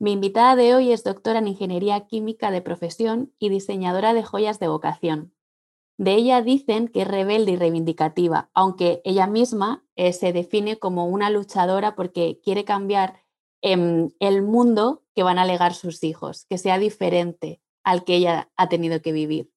Mi 0.00 0.12
invitada 0.12 0.54
de 0.54 0.76
hoy 0.76 0.92
es 0.92 1.02
doctora 1.02 1.40
en 1.40 1.48
Ingeniería 1.48 2.06
Química 2.06 2.52
de 2.52 2.62
profesión 2.62 3.34
y 3.40 3.48
diseñadora 3.48 4.14
de 4.14 4.22
joyas 4.22 4.60
de 4.60 4.68
vocación. 4.68 5.34
De 5.96 6.14
ella 6.14 6.40
dicen 6.40 6.86
que 6.86 7.02
es 7.02 7.08
rebelde 7.08 7.52
y 7.52 7.56
reivindicativa, 7.56 8.48
aunque 8.54 9.02
ella 9.04 9.26
misma 9.26 9.84
eh, 9.96 10.12
se 10.12 10.32
define 10.32 10.78
como 10.78 11.06
una 11.06 11.30
luchadora 11.30 11.96
porque 11.96 12.38
quiere 12.44 12.64
cambiar 12.64 13.24
em, 13.60 14.10
el 14.20 14.42
mundo 14.42 15.02
que 15.16 15.24
van 15.24 15.40
a 15.40 15.44
legar 15.44 15.74
sus 15.74 16.04
hijos, 16.04 16.46
que 16.48 16.58
sea 16.58 16.78
diferente 16.78 17.60
al 17.82 18.04
que 18.04 18.14
ella 18.14 18.52
ha 18.56 18.68
tenido 18.68 19.02
que 19.02 19.10
vivir. 19.10 19.50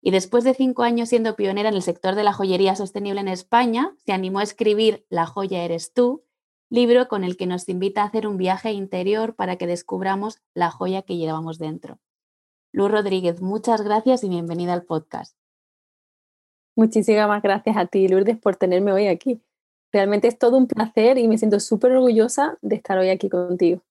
Y 0.00 0.12
después 0.12 0.44
de 0.44 0.54
cinco 0.54 0.84
años 0.84 1.08
siendo 1.08 1.34
pionera 1.34 1.68
en 1.68 1.74
el 1.74 1.82
sector 1.82 2.14
de 2.14 2.22
la 2.22 2.32
joyería 2.32 2.76
sostenible 2.76 3.20
en 3.20 3.28
España, 3.28 3.96
se 3.98 4.12
animó 4.12 4.38
a 4.38 4.44
escribir 4.44 5.04
La 5.08 5.26
joya 5.26 5.64
eres 5.64 5.92
tú, 5.92 6.24
libro 6.70 7.08
con 7.08 7.24
el 7.24 7.36
que 7.36 7.46
nos 7.46 7.68
invita 7.68 8.02
a 8.02 8.06
hacer 8.06 8.28
un 8.28 8.36
viaje 8.36 8.72
interior 8.72 9.34
para 9.34 9.56
que 9.56 9.66
descubramos 9.66 10.40
la 10.54 10.70
joya 10.70 11.02
que 11.02 11.16
llevamos 11.16 11.58
dentro. 11.58 11.98
Luz 12.72 12.92
Rodríguez, 12.92 13.42
muchas 13.42 13.82
gracias 13.82 14.22
y 14.22 14.28
bienvenida 14.28 14.72
al 14.72 14.84
podcast. 14.84 15.36
Muchísimas 16.76 17.42
gracias 17.42 17.76
a 17.76 17.86
ti, 17.86 18.06
Lourdes, 18.06 18.38
por 18.38 18.54
tenerme 18.54 18.92
hoy 18.92 19.08
aquí. 19.08 19.42
Realmente 19.92 20.28
es 20.28 20.38
todo 20.38 20.56
un 20.56 20.68
placer 20.68 21.18
y 21.18 21.26
me 21.26 21.36
siento 21.36 21.58
súper 21.58 21.90
orgullosa 21.90 22.56
de 22.62 22.76
estar 22.76 22.96
hoy 22.96 23.08
aquí 23.08 23.28
contigo. 23.28 23.82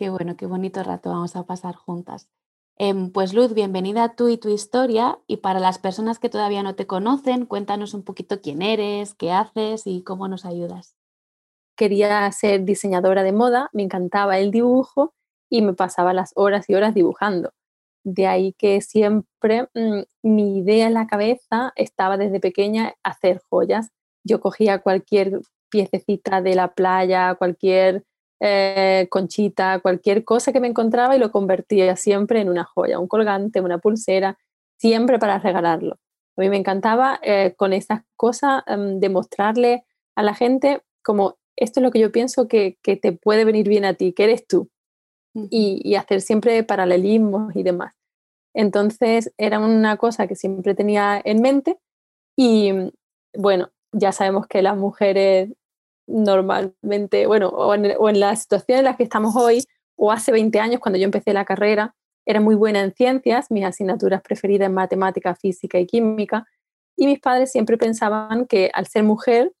Qué 0.00 0.10
bueno, 0.10 0.36
qué 0.36 0.46
bonito 0.46 0.82
rato 0.82 1.10
vamos 1.10 1.36
a 1.36 1.44
pasar 1.44 1.76
juntas. 1.76 2.28
Em, 2.76 3.12
pues 3.12 3.32
Luz, 3.32 3.54
bienvenida 3.54 4.02
a 4.02 4.16
tú 4.16 4.28
y 4.28 4.38
tu 4.38 4.48
historia. 4.48 5.20
Y 5.28 5.36
para 5.36 5.60
las 5.60 5.78
personas 5.78 6.18
que 6.18 6.28
todavía 6.28 6.64
no 6.64 6.74
te 6.74 6.88
conocen, 6.88 7.46
cuéntanos 7.46 7.94
un 7.94 8.02
poquito 8.02 8.40
quién 8.40 8.60
eres, 8.60 9.14
qué 9.14 9.30
haces 9.30 9.86
y 9.86 10.02
cómo 10.02 10.26
nos 10.26 10.44
ayudas 10.44 10.96
quería 11.76 12.30
ser 12.32 12.64
diseñadora 12.64 13.22
de 13.22 13.32
moda, 13.32 13.70
me 13.72 13.82
encantaba 13.82 14.38
el 14.38 14.50
dibujo 14.50 15.14
y 15.50 15.62
me 15.62 15.74
pasaba 15.74 16.12
las 16.12 16.32
horas 16.34 16.68
y 16.68 16.74
horas 16.74 16.94
dibujando. 16.94 17.52
De 18.04 18.26
ahí 18.26 18.54
que 18.58 18.80
siempre 18.80 19.68
mm, 19.74 20.02
mi 20.22 20.58
idea 20.58 20.86
en 20.86 20.94
la 20.94 21.06
cabeza 21.06 21.72
estaba 21.76 22.16
desde 22.16 22.40
pequeña 22.40 22.94
hacer 23.02 23.40
joyas. 23.48 23.90
Yo 24.24 24.40
cogía 24.40 24.78
cualquier 24.78 25.40
piececita 25.70 26.42
de 26.42 26.54
la 26.54 26.74
playa, 26.74 27.34
cualquier 27.34 28.04
eh, 28.40 29.06
conchita, 29.10 29.80
cualquier 29.80 30.24
cosa 30.24 30.52
que 30.52 30.60
me 30.60 30.68
encontraba 30.68 31.14
y 31.16 31.18
lo 31.18 31.30
convertía 31.30 31.96
siempre 31.96 32.40
en 32.40 32.48
una 32.48 32.64
joya, 32.64 32.98
un 32.98 33.06
colgante, 33.06 33.60
una 33.60 33.78
pulsera, 33.78 34.36
siempre 34.78 35.18
para 35.18 35.38
regalarlo. 35.38 35.98
A 36.36 36.40
mí 36.40 36.48
me 36.48 36.56
encantaba 36.56 37.20
eh, 37.22 37.54
con 37.56 37.72
esas 37.72 38.02
cosas 38.16 38.62
em, 38.66 38.98
demostrarle 38.98 39.84
a 40.16 40.22
la 40.22 40.34
gente 40.34 40.82
como 41.02 41.36
esto 41.56 41.80
es 41.80 41.84
lo 41.84 41.90
que 41.90 42.00
yo 42.00 42.12
pienso 42.12 42.48
que, 42.48 42.78
te 42.82 43.12
puede 43.12 43.44
venir 43.44 43.68
bien 43.68 43.84
a 43.84 43.94
ti, 43.94 44.12
que 44.12 44.24
eres 44.24 44.46
tú, 44.46 44.68
y, 45.34 45.94
hacer 45.94 46.20
siempre 46.20 46.62
paralelismos 46.64 47.54
y 47.56 47.62
demás. 47.62 47.94
Entonces 48.54 49.32
era 49.38 49.58
una 49.58 49.96
cosa 49.96 50.26
que 50.26 50.36
siempre 50.36 50.74
tenía 50.74 51.20
en 51.24 51.40
mente 51.40 51.78
y 52.36 52.72
bueno, 53.34 53.70
ya 53.92 54.12
sabemos 54.12 54.46
que 54.46 54.62
las 54.62 54.76
mujeres 54.76 55.50
normalmente, 56.06 57.26
bueno, 57.26 57.48
o 57.48 57.74
en, 57.74 57.94
o 57.98 58.08
en 58.08 58.20
la 58.20 58.36
situación 58.36 58.78
en 58.78 58.84
la 58.84 58.96
que 58.96 59.04
estamos 59.04 59.36
hoy, 59.36 59.64
o 59.96 60.12
hace 60.12 60.32
20 60.32 60.58
años 60.60 60.80
cuando 60.80 60.98
yo 60.98 61.04
empecé 61.04 61.32
la 61.32 61.44
carrera, 61.44 61.94
era 62.26 62.40
muy 62.40 62.54
buena 62.54 62.80
en 62.80 62.92
ciencias, 62.92 63.50
mis 63.50 63.64
asignaturas 63.64 64.22
preferidas 64.22 64.66
en 64.66 64.74
matemática, 64.74 65.34
física 65.34 65.78
y 65.78 65.86
química, 65.86 66.46
y 66.96 67.06
mis 67.06 67.20
padres 67.20 67.50
siempre 67.50 67.78
pensaban 67.78 68.46
que 68.46 68.70
al 68.74 68.86
ser 68.86 69.02
mujer 69.02 69.52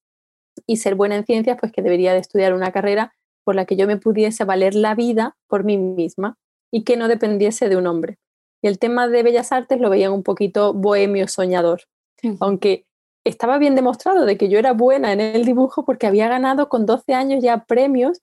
y 0.66 0.76
ser 0.76 0.94
buena 0.94 1.16
en 1.16 1.24
ciencias, 1.24 1.56
pues 1.58 1.72
que 1.72 1.82
debería 1.82 2.12
de 2.12 2.18
estudiar 2.18 2.54
una 2.54 2.72
carrera 2.72 3.14
por 3.44 3.54
la 3.54 3.64
que 3.64 3.76
yo 3.76 3.86
me 3.86 3.96
pudiese 3.96 4.44
valer 4.44 4.74
la 4.74 4.94
vida 4.94 5.36
por 5.48 5.64
mí 5.64 5.76
misma 5.76 6.36
y 6.70 6.84
que 6.84 6.96
no 6.96 7.08
dependiese 7.08 7.68
de 7.68 7.76
un 7.76 7.86
hombre. 7.86 8.18
Y 8.62 8.68
el 8.68 8.78
tema 8.78 9.08
de 9.08 9.22
bellas 9.22 9.52
artes 9.52 9.80
lo 9.80 9.90
veían 9.90 10.12
un 10.12 10.22
poquito 10.22 10.72
bohemio 10.72 11.26
soñador, 11.26 11.82
aunque 12.40 12.86
estaba 13.24 13.58
bien 13.58 13.74
demostrado 13.74 14.24
de 14.24 14.36
que 14.36 14.48
yo 14.48 14.58
era 14.58 14.72
buena 14.72 15.12
en 15.12 15.20
el 15.20 15.44
dibujo 15.44 15.84
porque 15.84 16.06
había 16.06 16.28
ganado 16.28 16.68
con 16.68 16.86
12 16.86 17.14
años 17.14 17.42
ya 17.42 17.64
premios 17.64 18.20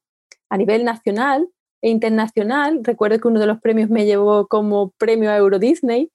a 0.50 0.58
nivel 0.58 0.84
nacional 0.86 1.50
e 1.82 1.90
internacional. 1.90 2.80
Recuerdo 2.84 3.20
que 3.20 3.28
uno 3.28 3.40
de 3.40 3.48
los 3.48 3.60
premios 3.60 3.90
me 3.90 4.06
llevó 4.06 4.48
como 4.48 4.92
premio 4.92 5.30
a 5.30 5.38
Euro 5.38 5.60
Disney 5.60 6.12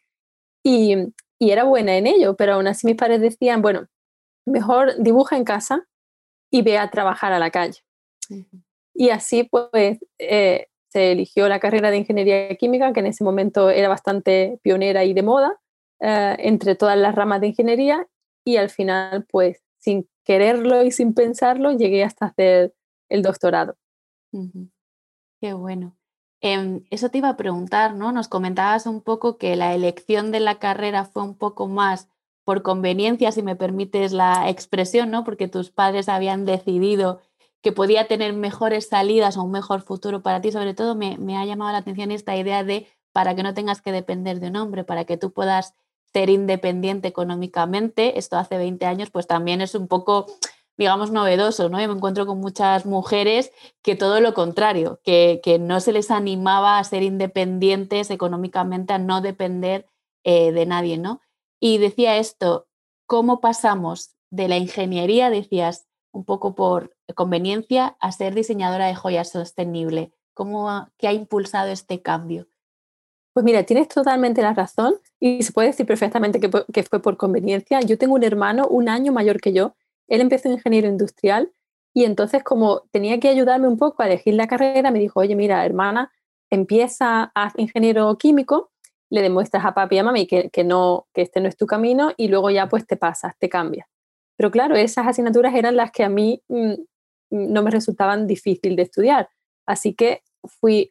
y, 0.63 0.97
y 1.39 1.51
era 1.51 1.65
buena 1.65 1.97
en 1.97 2.07
ello, 2.07 2.37
pero 2.37 2.55
aún 2.55 2.67
así 2.67 2.87
mis 2.87 2.97
padres 2.97 3.21
decían, 3.21 3.63
bueno, 3.63 3.87
mejor 4.47 4.95
dibuja 4.99 5.37
en 5.37 5.45
casa 5.45 5.87
y 6.55 6.63
ve 6.63 6.79
a 6.79 6.89
trabajar 6.89 7.33
a 7.33 7.41
la 7.41 7.51
calle. 7.51 7.81
Y 8.95 9.11
así 9.11 9.43
pues 9.43 9.99
eh, 10.19 10.69
se 10.89 11.11
eligió 11.11 11.49
la 11.49 11.59
carrera 11.59 11.91
de 11.91 11.97
ingeniería 11.97 12.55
química, 12.55 12.93
que 12.93 13.01
en 13.01 13.07
ese 13.07 13.25
momento 13.25 13.71
era 13.71 13.89
bastante 13.89 14.61
pionera 14.63 15.03
y 15.03 15.15
de 15.15 15.25
moda, 15.25 15.59
eh, 15.99 16.37
entre 16.39 16.77
todas 16.77 16.97
las 16.97 17.17
ramas 17.17 17.41
de 17.41 17.49
ingeniería, 17.49 18.07
y 18.45 18.57
al 18.57 18.71
final 18.71 19.27
pues 19.29 19.65
sin 19.79 20.09
quererlo 20.23 20.85
y 20.85 20.93
sin 20.93 21.13
pensarlo 21.13 21.73
llegué 21.73 22.05
hasta 22.05 22.27
hacer 22.27 22.73
el 23.09 23.23
doctorado. 23.23 23.77
Qué 25.41 25.55
bueno. 25.55 25.97
Em, 26.41 26.85
eso 26.91 27.09
te 27.09 27.19
iba 27.19 27.31
a 27.31 27.37
preguntar, 27.37 27.97
¿no? 27.97 28.13
Nos 28.13 28.29
comentabas 28.29 28.87
un 28.87 29.01
poco 29.01 29.39
que 29.39 29.57
la 29.57 29.75
elección 29.75 30.31
de 30.31 30.39
la 30.39 30.61
carrera 30.61 31.05
fue 31.05 31.25
un 31.25 31.37
poco 31.37 31.67
más 31.67 32.09
por 32.45 32.63
conveniencia, 32.63 33.33
si 33.33 33.43
me 33.43 33.57
permites 33.57 34.13
la 34.13 34.49
expresión, 34.49 35.11
¿no? 35.11 35.25
Porque 35.25 35.49
tus 35.49 35.71
padres 35.71 36.09
habían 36.09 36.45
decidido 36.45 37.21
que 37.65 37.73
podía 37.73 38.07
tener 38.07 38.35
mejores 38.35 38.89
salidas 38.89 39.39
o 39.39 39.43
un 39.43 39.51
mejor 39.51 39.81
futuro 39.81 40.23
para 40.23 40.43
ti. 40.43 40.53
Sobre 40.53 40.75
todo 40.75 40.95
me, 40.95 41.17
ha 41.37 41.47
llamado 41.47 41.73
la 41.73 41.79
atención 41.79 42.11
esta 42.11 42.37
idea 42.37 42.63
de 42.63 42.87
para 43.13 43.35
que 43.35 43.43
no 43.43 43.55
tengas 43.55 43.81
que 43.81 43.91
depender 43.91 44.39
de 44.39 44.49
un 44.49 44.57
hombre, 44.57 44.85
para 44.85 45.07
que 45.07 45.17
tú 45.17 45.33
puedas 45.33 45.75
ser 46.13 46.29
independiente 46.29 47.09
económicamente. 47.09 48.19
Esto 48.19 48.37
hace 48.37 48.59
20 48.59 48.85
años 48.85 49.11
pues 49.11 49.27
también 49.27 49.63
es 49.63 49.75
un 49.75 49.89
poco, 49.89 50.27
digamos, 50.77 51.11
novedoso, 51.11 51.71
¿no? 51.71 51.81
Yo 51.81 51.89
me 51.89 51.95
encuentro 51.95 52.27
con 52.27 52.39
muchas 52.39 52.85
mujeres 52.85 53.51
que 53.83 53.97
todo 53.97 54.21
lo 54.21 54.35
contrario, 54.35 55.01
que, 55.03 55.41
que 55.43 55.59
no 55.59 55.81
se 55.81 55.93
les 55.93 56.11
animaba 56.11 56.79
a 56.79 56.85
ser 56.85 57.03
independientes 57.03 58.11
económicamente, 58.11 58.93
a 58.93 58.99
no 58.99 59.23
depender 59.23 59.87
eh, 60.23 60.53
de 60.53 60.67
nadie, 60.67 60.99
¿no? 60.99 61.23
Y 61.61 61.79
decía 61.79 62.17
esto, 62.19 62.67
¿cómo 63.07 63.41
pasamos 63.41 64.15
de 64.31 64.49
la 64.49 64.57
ingeniería, 64.57 65.31
decías, 65.31 65.87
un 66.13 66.25
poco 66.25 66.55
por 66.55 66.97
conveniencia, 67.15 67.97
a 68.01 68.13
ser 68.13 68.35
diseñadora 68.35 68.87
de 68.87 68.95
joyas 68.95 69.31
sostenible? 69.31 70.13
¿Cómo, 70.35 70.89
¿Qué 70.99 71.09
ha 71.09 71.13
impulsado 71.13 71.71
este 71.71 72.03
cambio? 72.03 72.49
Pues 73.35 73.45
mira, 73.45 73.65
tienes 73.65 73.89
totalmente 73.89 74.43
la 74.43 74.55
razón 74.55 74.95
y 75.19 75.43
se 75.43 75.53
puede 75.53 75.69
decir 75.69 75.87
perfectamente 75.87 76.39
que, 76.39 76.83
fue 76.85 77.03
por 77.03 77.17
conveniencia. 77.17 77.81
Yo 77.81 77.99
tengo 77.99 78.15
un 78.15 78.23
hermano 78.23 78.69
un 78.69 78.89
año 78.89 79.13
mayor 79.13 79.41
que 79.41 79.53
yo. 79.53 79.75
Él 80.07 80.21
empezó 80.21 80.49
ingeniero 80.49 80.87
industrial 80.87 81.53
y 81.93 82.05
entonces 82.05 82.45
como 82.45 82.83
tenía 82.93 83.19
que 83.19 83.29
ayudarme 83.29 83.67
un 83.67 83.77
poco 83.77 84.03
a 84.03 84.07
elegir 84.07 84.35
la 84.35 84.47
carrera, 84.47 84.93
me 84.93 85.01
dijo, 85.01 85.19
oye, 85.19 85.35
mira, 85.35 85.65
hermana, 85.67 86.13
empieza 86.49 87.33
a 87.35 87.53
ingeniero 87.57 88.17
químico 88.19 88.71
le 89.15 89.23
demuestras 89.23 89.65
a 89.65 89.75
papi 89.75 89.95
y 89.95 89.99
a 90.01 90.03
mami 90.03 90.27
que, 90.27 90.65
no, 90.65 91.07
que 91.15 91.23
este 91.23 91.41
no 91.41 91.49
es 91.49 91.57
tu 91.57 91.67
camino 91.67 92.13
y 92.17 92.27
luego 92.27 92.51
ya 92.51 92.69
pues 92.69 92.85
te 92.85 92.97
pasas, 92.97 93.39
te 93.39 93.49
cambias. 93.49 93.87
Pero 94.37 94.51
claro, 94.51 94.75
esas 94.75 95.07
asignaturas 95.07 95.55
eran 95.55 95.77
las 95.77 95.93
que 95.93 96.03
a 96.03 96.09
mí 96.09 96.43
mm, 96.49 96.75
no 97.31 97.63
me 97.63 97.71
resultaban 97.71 98.27
difícil 98.27 98.75
de 98.75 98.83
estudiar. 98.83 99.29
Así 99.67 99.95
que 99.95 100.23
fui, 100.43 100.89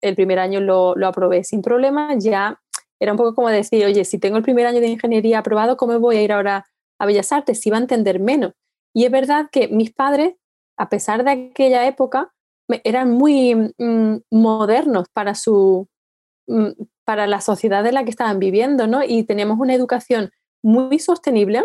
el 0.00 0.16
primer 0.16 0.40
año 0.40 0.60
lo, 0.60 0.96
lo 0.96 1.06
aprobé 1.06 1.44
sin 1.44 1.62
problema, 1.62 2.18
ya 2.18 2.60
era 2.98 3.12
un 3.12 3.18
poco 3.18 3.36
como 3.36 3.48
decir, 3.50 3.84
oye, 3.84 4.04
si 4.04 4.18
tengo 4.18 4.36
el 4.36 4.42
primer 4.42 4.66
año 4.66 4.80
de 4.80 4.88
ingeniería 4.88 5.38
aprobado, 5.38 5.76
¿cómo 5.76 5.96
voy 6.00 6.16
a 6.16 6.22
ir 6.22 6.32
ahora 6.32 6.66
a 6.98 7.06
Bellas 7.06 7.30
Artes? 7.30 7.60
Si 7.60 7.70
va 7.70 7.76
a 7.76 7.80
entender 7.80 8.18
menos. 8.18 8.52
Y 8.92 9.04
es 9.04 9.12
verdad 9.12 9.46
que 9.52 9.68
mis 9.68 9.92
padres, 9.92 10.34
a 10.76 10.88
pesar 10.88 11.22
de 11.22 11.30
aquella 11.30 11.86
época, 11.86 12.32
eran 12.82 13.12
muy 13.12 13.54
mm, 13.78 14.16
modernos 14.32 15.08
para 15.12 15.36
su, 15.36 15.86
mm, 15.86 15.99
para 17.04 17.26
la 17.26 17.40
sociedad 17.40 17.86
en 17.86 17.94
la 17.94 18.04
que 18.04 18.10
estaban 18.10 18.38
viviendo, 18.38 18.86
¿no? 18.86 19.02
Y 19.04 19.24
teníamos 19.24 19.58
una 19.58 19.74
educación 19.74 20.30
muy 20.62 20.98
sostenible. 20.98 21.64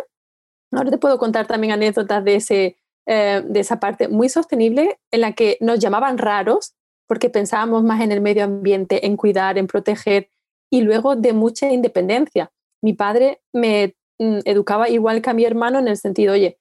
Ahora 0.71 0.91
te 0.91 0.97
puedo 0.97 1.17
contar 1.17 1.47
también 1.47 1.73
anécdotas 1.73 2.23
de, 2.23 2.35
ese, 2.35 2.77
eh, 3.05 3.43
de 3.45 3.59
esa 3.59 3.79
parte 3.79 4.07
muy 4.07 4.29
sostenible 4.29 4.99
en 5.11 5.21
la 5.21 5.33
que 5.33 5.57
nos 5.61 5.79
llamaban 5.79 6.17
raros 6.17 6.75
porque 7.07 7.29
pensábamos 7.29 7.83
más 7.83 8.01
en 8.01 8.11
el 8.11 8.21
medio 8.21 8.43
ambiente, 8.43 9.05
en 9.05 9.15
cuidar, 9.17 9.57
en 9.57 9.67
proteger 9.67 10.29
y 10.71 10.81
luego 10.81 11.15
de 11.15 11.33
mucha 11.33 11.71
independencia. 11.71 12.51
Mi 12.81 12.93
padre 12.93 13.41
me 13.53 13.95
mm, 14.19 14.39
educaba 14.45 14.89
igual 14.89 15.21
que 15.21 15.29
a 15.29 15.33
mi 15.33 15.45
hermano 15.45 15.79
en 15.79 15.87
el 15.87 15.97
sentido, 15.97 16.33
oye, 16.33 16.57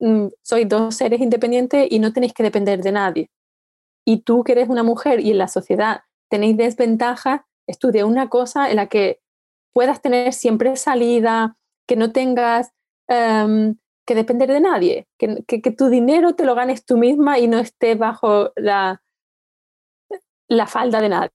mm, 0.00 0.26
sois 0.42 0.68
dos 0.68 0.94
seres 0.94 1.20
independientes 1.20 1.86
y 1.90 1.98
no 1.98 2.12
tenéis 2.12 2.34
que 2.34 2.42
depender 2.42 2.82
de 2.82 2.92
nadie. 2.92 3.30
Y 4.04 4.22
tú 4.22 4.44
que 4.44 4.52
eres 4.52 4.68
una 4.68 4.82
mujer 4.82 5.20
y 5.20 5.30
en 5.30 5.38
la 5.38 5.48
sociedad 5.48 6.02
tenéis 6.28 6.56
desventajas, 6.56 7.40
estudia 7.66 8.06
una 8.06 8.28
cosa 8.28 8.70
en 8.70 8.76
la 8.76 8.86
que 8.86 9.20
puedas 9.72 10.00
tener 10.00 10.32
siempre 10.32 10.76
salida, 10.76 11.56
que 11.86 11.96
no 11.96 12.12
tengas 12.12 12.72
em, 13.08 13.76
que 14.06 14.14
depender 14.14 14.50
de 14.50 14.60
nadie, 14.60 15.08
que, 15.18 15.44
que, 15.44 15.70
tu 15.70 15.88
dinero 15.88 16.34
te 16.34 16.44
lo 16.44 16.54
ganes 16.54 16.84
tú 16.84 16.96
misma 16.96 17.38
y 17.38 17.48
no 17.48 17.58
esté 17.58 17.94
bajo 17.94 18.52
la, 18.56 19.02
la 20.48 20.66
falda 20.66 21.00
de 21.00 21.08
nadie. 21.08 21.30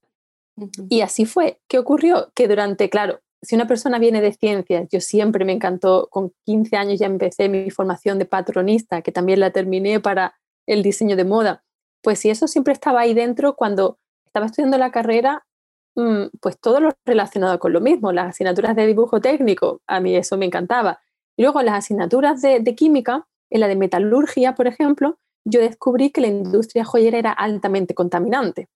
Y 0.89 1.01
así 1.01 1.25
fue. 1.25 1.59
¿Qué 1.67 1.79
ocurrió? 1.79 2.31
Que 2.33 2.47
durante, 2.47 2.89
claro, 2.89 3.19
si 3.41 3.55
una 3.55 3.67
persona 3.67 3.99
viene 3.99 4.21
de 4.21 4.33
ciencias, 4.33 4.87
yo 4.89 5.01
siempre 5.01 5.45
me 5.45 5.53
encantó, 5.53 6.07
con 6.11 6.31
15 6.45 6.75
años 6.77 6.99
ya 6.99 7.07
empecé 7.07 7.49
mi 7.49 7.71
formación 7.71 8.19
de 8.19 8.25
patronista, 8.25 9.01
que 9.01 9.11
también 9.11 9.39
la 9.39 9.51
terminé 9.51 9.99
para 9.99 10.35
el 10.67 10.83
diseño 10.83 11.15
de 11.15 11.25
moda. 11.25 11.63
Pues 12.01 12.19
si 12.19 12.29
eso 12.29 12.47
siempre 12.47 12.73
estaba 12.73 13.01
ahí 13.01 13.13
dentro, 13.13 13.55
cuando 13.55 13.97
estaba 14.25 14.45
estudiando 14.45 14.77
la 14.77 14.91
carrera, 14.91 15.45
pues 15.93 16.59
todo 16.59 16.79
lo 16.79 16.91
relacionado 17.05 17.59
con 17.59 17.73
lo 17.73 17.81
mismo, 17.81 18.11
las 18.11 18.29
asignaturas 18.29 18.75
de 18.75 18.87
dibujo 18.87 19.19
técnico, 19.19 19.81
a 19.87 19.99
mí 19.99 20.15
eso 20.15 20.37
me 20.37 20.45
encantaba. 20.45 20.99
Y 21.37 21.43
luego 21.43 21.61
las 21.61 21.75
asignaturas 21.75 22.41
de, 22.41 22.75
química, 22.75 23.27
en 23.49 23.59
la 23.59 23.67
de 23.67 23.75
metalurgia, 23.75 24.55
por 24.55 24.67
ejemplo, 24.67 25.19
yo 25.45 25.59
descubrí 25.59 26.11
que 26.11 26.21
la 26.21 26.27
industria 26.27 26.85
joyera 26.85 27.17
era 27.17 27.31
altamente 27.31 27.93
contaminante. 27.93 28.69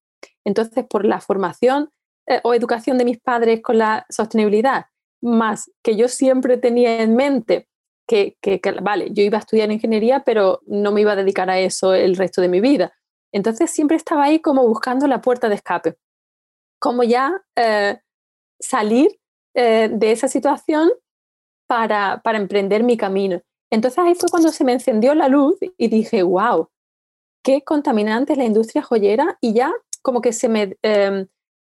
Entonces, 0.43 0.85
por 0.89 1.05
la 1.05 1.21
formación 1.21 1.89
eh, 2.27 2.41
o 2.43 2.53
educación 2.53 2.97
de 2.97 3.05
mis 3.05 3.19
padres 3.19 3.61
con 3.61 3.77
la 3.77 4.05
sostenibilidad, 4.09 4.85
más 5.21 5.71
que 5.83 5.95
yo 5.95 6.07
siempre 6.07 6.57
tenía 6.57 7.01
en 7.01 7.15
mente 7.15 7.67
que, 8.07 8.35
vale, 8.81 9.09
yo 9.11 9.23
iba 9.23 9.37
a 9.37 9.39
estudiar 9.39 9.71
ingeniería, 9.71 10.23
pero 10.23 10.61
no 10.67 10.91
me 10.91 11.01
iba 11.01 11.13
a 11.13 11.15
dedicar 11.15 11.49
a 11.49 11.59
eso 11.59 11.93
el 11.93 12.15
resto 12.15 12.41
de 12.41 12.49
mi 12.49 12.61
vida. 12.61 12.93
Entonces, 13.31 13.71
siempre 13.71 13.97
estaba 13.97 14.25
ahí 14.25 14.39
como 14.39 14.67
buscando 14.67 15.07
la 15.07 15.21
puerta 15.21 15.49
de 15.49 15.55
escape, 15.55 15.95
como 16.85 17.01
ya 17.01 17.41
eh, 17.55 17.99
salir 18.59 19.19
eh, 19.55 19.89
de 19.91 20.11
esa 20.11 20.27
situación 20.27 20.91
para, 21.67 22.21
para 22.23 22.37
emprender 22.37 22.83
mi 22.83 22.95
camino. 22.95 23.41
Entonces 23.71 23.97
ahí 23.97 24.13
fue 24.13 24.29
cuando 24.29 24.49
se 24.49 24.63
me 24.63 24.73
encendió 24.73 25.15
la 25.15 25.27
luz 25.27 25.55
y 25.79 25.87
dije, 25.87 26.21
wow, 26.21 26.69
qué 27.43 27.63
contaminante 27.63 28.33
es 28.33 28.37
la 28.37 28.45
industria 28.45 28.83
joyera 28.83 29.39
y 29.41 29.55
ya 29.55 29.73
como 30.03 30.21
que 30.21 30.31
se 30.31 30.47
me 30.47 30.77
em, 30.83 31.25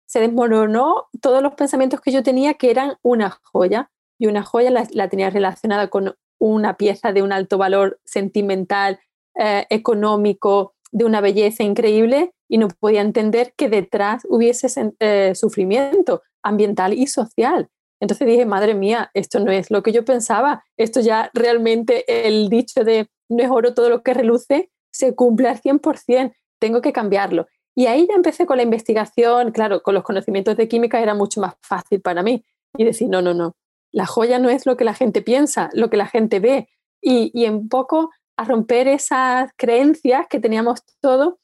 se 0.05 0.19
desmoronó 0.19 1.07
todos 1.21 1.41
los 1.41 1.55
pensamientos 1.55 2.01
que 2.01 2.11
yo 2.11 2.21
tenía 2.21 2.53
que 2.53 2.69
eran 2.69 2.97
una 3.01 3.31
joya 3.51 3.89
y 4.19 4.27
una 4.27 4.43
joya 4.43 4.69
la, 4.91 5.09
tenía 5.09 5.31
relacionada 5.31 5.87
con 5.87 6.15
una 6.39 6.77
pieza 6.77 7.13
de 7.13 7.23
un 7.23 7.31
alto 7.31 7.57
valor 7.57 7.99
sentimental, 8.05 8.99
eh, 9.39 9.65
económico, 9.71 10.75
de 10.91 11.05
una 11.05 11.21
belleza 11.21 11.63
increíble 11.63 12.31
y 12.47 12.57
no 12.57 12.67
podía 12.67 13.01
entender 13.01 13.53
que 13.55 13.69
detrás 13.69 14.23
hubiese 14.27 14.67
eh, 14.99 15.33
sufrimiento 15.35 16.21
ambiental 16.43 16.93
y 16.93 17.07
social. 17.07 17.69
Entonces 17.99 18.27
dije, 18.27 18.45
madre 18.45 18.73
mía, 18.73 19.11
esto 19.13 19.39
no 19.39 19.51
es 19.51 19.71
lo 19.71 19.83
que 19.83 19.91
yo 19.91 20.05
pensaba, 20.05 20.63
esto 20.77 21.01
ya 21.01 21.29
realmente 21.33 22.27
el 22.27 22.49
dicho 22.49 22.83
de 22.83 23.09
no 23.29 23.43
es 23.43 23.51
oro 23.51 23.73
todo 23.73 23.89
lo 23.89 24.03
que 24.03 24.13
reluce 24.13 24.71
se 24.91 25.15
cumple 25.15 25.49
al 25.49 25.61
100%, 25.61 26.33
tengo 26.59 26.81
que 26.81 26.93
cambiarlo. 26.93 27.47
Y 27.75 27.85
ahí 27.85 28.07
ya 28.07 28.15
empecé 28.15 28.45
con 28.45 28.57
la 28.57 28.63
investigación, 28.63 29.51
claro, 29.51 29.83
con 29.83 29.93
los 29.93 30.03
conocimientos 30.03 30.57
de 30.57 30.67
química 30.67 30.99
era 31.01 31.13
mucho 31.13 31.39
más 31.39 31.53
fácil 31.61 32.01
para 32.01 32.23
mí 32.23 32.43
y 32.77 32.83
decir, 32.83 33.09
no, 33.09 33.21
no, 33.21 33.33
no, 33.33 33.55
la 33.91 34.05
joya 34.05 34.39
no 34.39 34.49
es 34.49 34.65
lo 34.65 34.77
que 34.77 34.83
la 34.83 34.93
gente 34.93 35.21
piensa, 35.21 35.69
lo 35.73 35.89
que 35.89 35.97
la 35.97 36.07
gente 36.07 36.39
ve. 36.39 36.69
Y, 37.01 37.31
y 37.33 37.47
un 37.47 37.69
poco 37.69 38.09
a 38.39 38.45
romper 38.45 38.87
esas 38.87 39.51
creencias 39.57 40.25
que 40.29 40.39
teníamos 40.39 40.81
todos. 41.01 41.35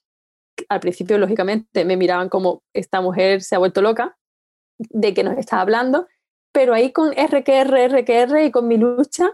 Al 0.69 0.79
principio, 0.79 1.17
lógicamente, 1.17 1.83
me 1.83 1.97
miraban 1.97 2.29
como 2.29 2.63
esta 2.73 3.01
mujer 3.01 3.41
se 3.41 3.55
ha 3.55 3.59
vuelto 3.59 3.81
loca 3.81 4.17
de 4.77 5.13
que 5.13 5.23
nos 5.23 5.37
estaba 5.37 5.61
hablando, 5.61 6.07
pero 6.53 6.73
ahí 6.73 6.93
con 6.93 7.11
RQR, 7.11 7.89
RQR 7.89 8.45
y 8.45 8.51
con 8.51 8.69
mi 8.69 8.77
lucha, 8.77 9.29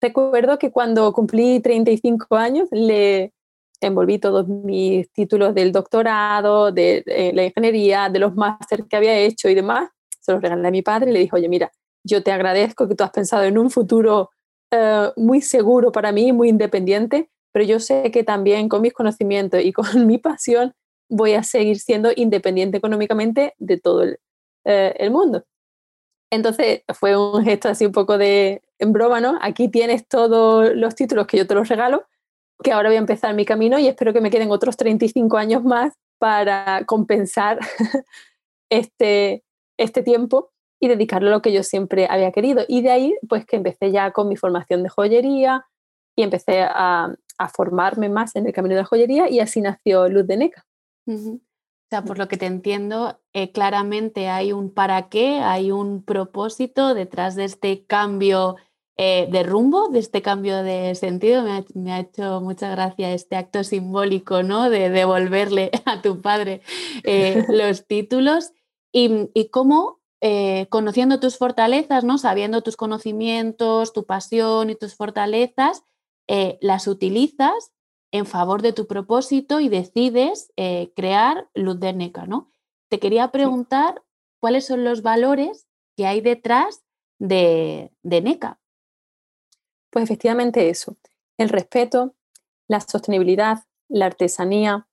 recuerdo 0.00 0.58
que 0.58 0.72
cuando 0.72 1.12
cumplí 1.12 1.60
35 1.60 2.34
años 2.34 2.68
le, 2.72 3.32
envolví 3.80 4.18
todos 4.18 4.48
mis 4.48 5.08
títulos 5.12 5.54
del 5.54 5.70
doctorado, 5.70 6.72
de, 6.72 7.32
la 7.34 7.44
ingeniería, 7.44 8.08
de 8.08 8.18
los 8.18 8.34
másteres 8.34 8.86
que 8.88 8.96
había 8.96 9.16
hecho 9.16 9.48
y 9.48 9.54
demás, 9.54 9.88
se 10.20 10.32
los 10.32 10.42
regalé 10.42 10.66
a 10.66 10.70
mi 10.72 10.82
padre 10.82 11.10
y 11.10 11.12
le 11.12 11.20
dije, 11.20 11.36
oye, 11.36 11.48
mira, 11.48 11.70
yo 12.02 12.22
te 12.22 12.32
agradezco 12.32 12.88
que 12.88 12.94
tú 12.94 13.04
has 13.04 13.10
pensado 13.10 13.44
en 13.44 13.56
un 13.56 13.70
futuro 13.70 14.30
eh, 14.70 15.10
muy 15.16 15.40
seguro 15.40 15.92
para 15.92 16.12
mí, 16.12 16.32
muy 16.32 16.48
independiente, 16.48 17.30
pero 17.52 17.64
yo 17.64 17.80
sé 17.80 18.10
que 18.10 18.24
también 18.24 18.68
con 18.68 18.82
mis 18.82 18.92
conocimientos 18.92 19.62
y 19.62 19.72
con 19.72 19.84
mi 20.06 20.18
pasión 20.18 20.74
voy 21.08 21.34
a 21.34 21.42
seguir 21.42 21.78
siendo 21.78 22.10
independiente 22.14 22.78
económicamente 22.78 23.54
de 23.58 23.78
todo 23.78 24.02
el, 24.02 24.18
eh, 24.64 24.94
el 24.98 25.10
mundo. 25.10 25.44
Entonces 26.30 26.82
fue 26.94 27.16
un 27.16 27.44
gesto 27.44 27.68
así 27.68 27.86
un 27.86 27.92
poco 27.92 28.18
de 28.18 28.62
en 28.78 28.92
broma, 28.92 29.20
¿no? 29.20 29.38
Aquí 29.40 29.68
tienes 29.68 30.08
todos 30.08 30.74
los 30.74 30.94
títulos 30.94 31.26
que 31.26 31.36
yo 31.36 31.46
te 31.46 31.54
los 31.54 31.68
regalo, 31.68 32.06
que 32.62 32.72
ahora 32.72 32.88
voy 32.88 32.96
a 32.96 33.00
empezar 33.00 33.34
mi 33.34 33.44
camino 33.44 33.78
y 33.78 33.86
espero 33.86 34.12
que 34.12 34.20
me 34.20 34.30
queden 34.30 34.50
otros 34.50 34.76
35 34.76 35.36
años 35.36 35.62
más 35.62 35.94
para 36.18 36.84
compensar 36.86 37.58
este, 38.70 39.44
este 39.78 40.02
tiempo 40.02 40.53
y 40.84 40.88
dedicarlo 40.88 41.28
a 41.28 41.32
lo 41.32 41.42
que 41.42 41.52
yo 41.52 41.62
siempre 41.62 42.06
había 42.08 42.32
querido. 42.32 42.64
Y 42.68 42.82
de 42.82 42.90
ahí, 42.90 43.14
pues 43.28 43.46
que 43.46 43.56
empecé 43.56 43.90
ya 43.90 44.10
con 44.12 44.28
mi 44.28 44.36
formación 44.36 44.82
de 44.82 44.88
joyería 44.88 45.66
y 46.16 46.22
empecé 46.22 46.62
a, 46.62 47.14
a 47.38 47.48
formarme 47.48 48.08
más 48.08 48.36
en 48.36 48.46
el 48.46 48.52
camino 48.52 48.74
de 48.74 48.82
la 48.82 48.86
joyería 48.86 49.28
y 49.28 49.40
así 49.40 49.60
nació 49.60 50.08
Luz 50.08 50.26
de 50.26 50.36
Neca. 50.36 50.66
O 51.06 51.38
sea, 51.90 52.04
por 52.04 52.18
lo 52.18 52.28
que 52.28 52.36
te 52.36 52.46
entiendo, 52.46 53.20
eh, 53.32 53.52
claramente 53.52 54.28
hay 54.28 54.52
un 54.52 54.72
para 54.72 55.08
qué, 55.08 55.40
hay 55.40 55.70
un 55.70 56.02
propósito 56.02 56.94
detrás 56.94 57.34
de 57.34 57.44
este 57.44 57.84
cambio 57.84 58.56
eh, 58.96 59.28
de 59.30 59.42
rumbo, 59.42 59.88
de 59.88 59.98
este 59.98 60.22
cambio 60.22 60.62
de 60.62 60.94
sentido. 60.94 61.42
Me 61.74 61.92
ha, 61.92 62.00
hecho 62.00 62.40
mucha 62.40 62.70
gracia 62.70 63.12
este 63.12 63.36
acto 63.36 63.64
simbólico, 63.64 64.42
¿no? 64.42 64.70
De 64.70 64.88
devolverle 64.88 65.70
a 65.84 66.00
tu 66.00 66.20
padre 66.20 66.62
eh, 67.02 67.44
los 67.48 67.86
títulos 67.86 68.52
y, 68.92 69.28
y 69.34 69.48
cómo, 69.48 70.00
eh, 70.26 70.66
conociendo 70.70 71.20
tus 71.20 71.36
fortalezas, 71.36 72.02
¿no? 72.02 72.16
Sabiendo 72.16 72.62
tus 72.62 72.76
conocimientos, 72.76 73.92
tu 73.92 74.06
pasión 74.06 74.70
y 74.70 74.74
tus 74.74 74.94
fortalezas, 74.94 75.84
las 76.62 76.88
utilizas 76.88 77.72
en 78.10 78.24
favor 78.24 78.62
de 78.62 78.72
tu 78.72 78.86
propósito 78.86 79.60
y 79.60 79.68
decides 79.68 80.50
crear 80.96 81.50
Luz 81.52 81.78
de 81.78 81.92
Neca, 81.92 82.24
¿no? 82.24 82.50
Te 82.88 82.98
quería 82.98 83.30
preguntar 83.30 84.02
cuáles 84.40 84.64
son 84.64 84.84
los 84.84 85.02
valores 85.02 85.66
que 85.96 86.06
hay 86.06 86.22
detrás 86.22 86.84
de, 87.18 87.92
de 88.02 88.20
NECA. 88.20 88.58
Pues 89.90 90.04
efectivamente 90.04 90.68
eso, 90.68 90.96
el 91.38 91.48
respeto, 91.48 92.14
la 92.68 92.80
sostenibilidad, 92.80 93.64
la 93.88 94.06
artesanía, 94.06 94.88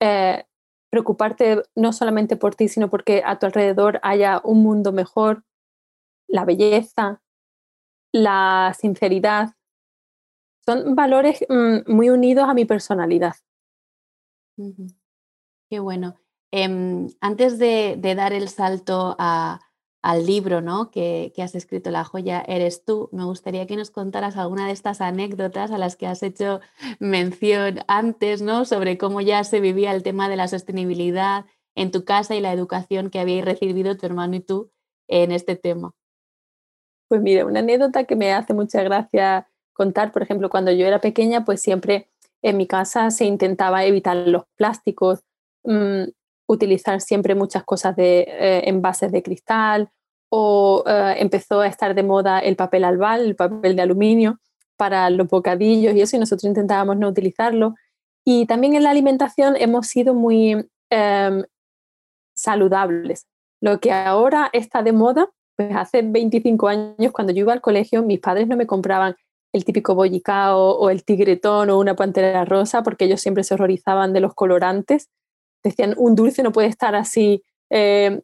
eh, 0.00 0.44
preocuparte 0.90 1.62
no 1.74 1.92
solamente 1.92 2.36
por 2.36 2.54
ti, 2.54 2.68
sino 2.68 2.88
porque 2.88 3.22
a 3.24 3.38
tu 3.38 3.46
alrededor 3.46 4.00
haya 4.02 4.40
un 4.44 4.62
mundo 4.62 4.92
mejor, 4.92 5.44
la 6.28 6.44
belleza, 6.44 7.22
la 8.12 8.74
sinceridad, 8.78 9.54
son 10.64 10.94
valores 10.94 11.44
mm, 11.48 11.90
muy 11.90 12.10
unidos 12.10 12.48
a 12.48 12.54
mi 12.54 12.64
personalidad. 12.64 13.34
Qué 15.70 15.78
bueno. 15.80 16.16
Em, 16.50 17.08
antes 17.20 17.58
de, 17.58 17.98
dar 18.16 18.32
el 18.32 18.48
salto 18.48 19.16
a, 19.18 19.60
al 20.02 20.26
libro 20.26 20.60
¿no? 20.60 20.90
que, 20.90 21.32
has 21.38 21.54
escrito, 21.54 21.90
La 21.90 22.04
joya 22.04 22.42
eres 22.46 22.84
tú, 22.84 23.08
me 23.12 23.24
gustaría 23.24 23.66
que 23.66 23.76
nos 23.76 23.90
contaras 23.90 24.36
alguna 24.36 24.66
de 24.66 24.72
estas 24.72 25.00
anécdotas 25.00 25.70
a 25.70 25.78
las 25.78 25.96
que 25.96 26.06
has 26.06 26.22
hecho 26.22 26.60
mención 27.00 27.80
antes, 27.88 28.42
¿no? 28.42 28.64
sobre 28.64 28.98
cómo 28.98 29.20
ya 29.20 29.42
se 29.44 29.60
vivía 29.60 29.92
el 29.92 30.02
tema 30.02 30.28
de 30.28 30.36
la 30.36 30.48
sostenibilidad 30.48 31.46
en 31.74 31.90
tu 31.90 32.04
casa 32.04 32.34
y 32.34 32.40
la 32.40 32.52
educación 32.52 33.10
que 33.10 33.20
habíais 33.20 33.44
recibido 33.44 33.96
tu 33.96 34.06
hermano 34.06 34.36
y 34.36 34.40
tú 34.40 34.70
en 35.08 35.32
este 35.32 35.56
tema. 35.56 35.92
Pues 37.08 37.22
mira, 37.22 37.46
una 37.46 37.60
anécdota 37.60 38.04
que 38.04 38.16
me 38.16 38.32
hace 38.32 38.52
mucha 38.52 38.82
gracia 38.82 39.48
contar, 39.72 40.12
por 40.12 40.22
ejemplo, 40.22 40.50
cuando 40.50 40.72
yo 40.72 40.86
era 40.86 41.00
pequeña, 41.00 41.44
pues 41.44 41.62
siempre 41.62 42.10
en 42.42 42.56
mi 42.56 42.66
casa 42.66 43.10
se 43.10 43.24
intentaba 43.24 43.84
evitar 43.84 44.16
los 44.16 44.44
plásticos, 44.56 45.20
mm, 45.64 46.04
utilizar 46.48 47.00
siempre 47.00 47.34
muchas 47.34 47.62
cosas 47.62 47.94
de 47.94 48.20
eh, 48.26 48.68
envases 48.68 49.12
de 49.12 49.22
cristal 49.22 49.90
o 50.30 50.82
eh, 50.86 51.16
empezó 51.18 51.60
a 51.60 51.68
estar 51.68 51.94
de 51.94 52.02
moda 52.02 52.40
el 52.40 52.56
papel 52.56 52.84
albal, 52.84 53.20
el 53.20 53.36
papel 53.36 53.76
de 53.76 53.82
aluminio 53.82 54.40
para 54.76 55.10
los 55.10 55.28
bocadillos 55.28 55.94
y 55.94 56.00
eso 56.00 56.16
y 56.16 56.20
nosotros 56.20 56.44
intentábamos 56.44 56.96
no 56.96 57.08
utilizarlo. 57.08 57.74
Y 58.24 58.46
también 58.46 58.74
en 58.74 58.82
la 58.82 58.90
alimentación 58.90 59.56
hemos 59.56 59.86
sido 59.86 60.14
muy 60.14 60.68
em, 60.90 61.44
saludables. 62.34 63.26
Lo 63.60 63.80
que 63.80 63.92
ahora 63.92 64.50
está 64.52 64.82
de 64.82 64.92
moda, 64.92 65.28
pues 65.56 65.74
hace 65.74 66.02
25 66.02 66.68
años 66.68 67.12
cuando 67.12 67.32
yo 67.32 67.40
iba 67.40 67.52
al 67.52 67.60
colegio, 67.60 68.02
mis 68.02 68.20
padres 68.20 68.46
no 68.46 68.56
me 68.56 68.66
compraban 68.66 69.16
el 69.52 69.64
típico 69.64 69.94
bollicao 69.94 70.78
o 70.78 70.90
el 70.90 71.04
tigretón 71.04 71.70
o 71.70 71.78
una 71.78 71.96
pantera 71.96 72.44
rosa 72.44 72.82
porque 72.82 73.06
ellos 73.06 73.20
siempre 73.20 73.44
se 73.44 73.54
horrorizaban 73.54 74.12
de 74.12 74.20
los 74.20 74.34
colorantes. 74.34 75.08
Decían, 75.62 75.94
un 75.96 76.14
dulce 76.14 76.42
no 76.42 76.52
puede 76.52 76.68
estar 76.68 76.94
así 76.94 77.42
em, 77.70 78.20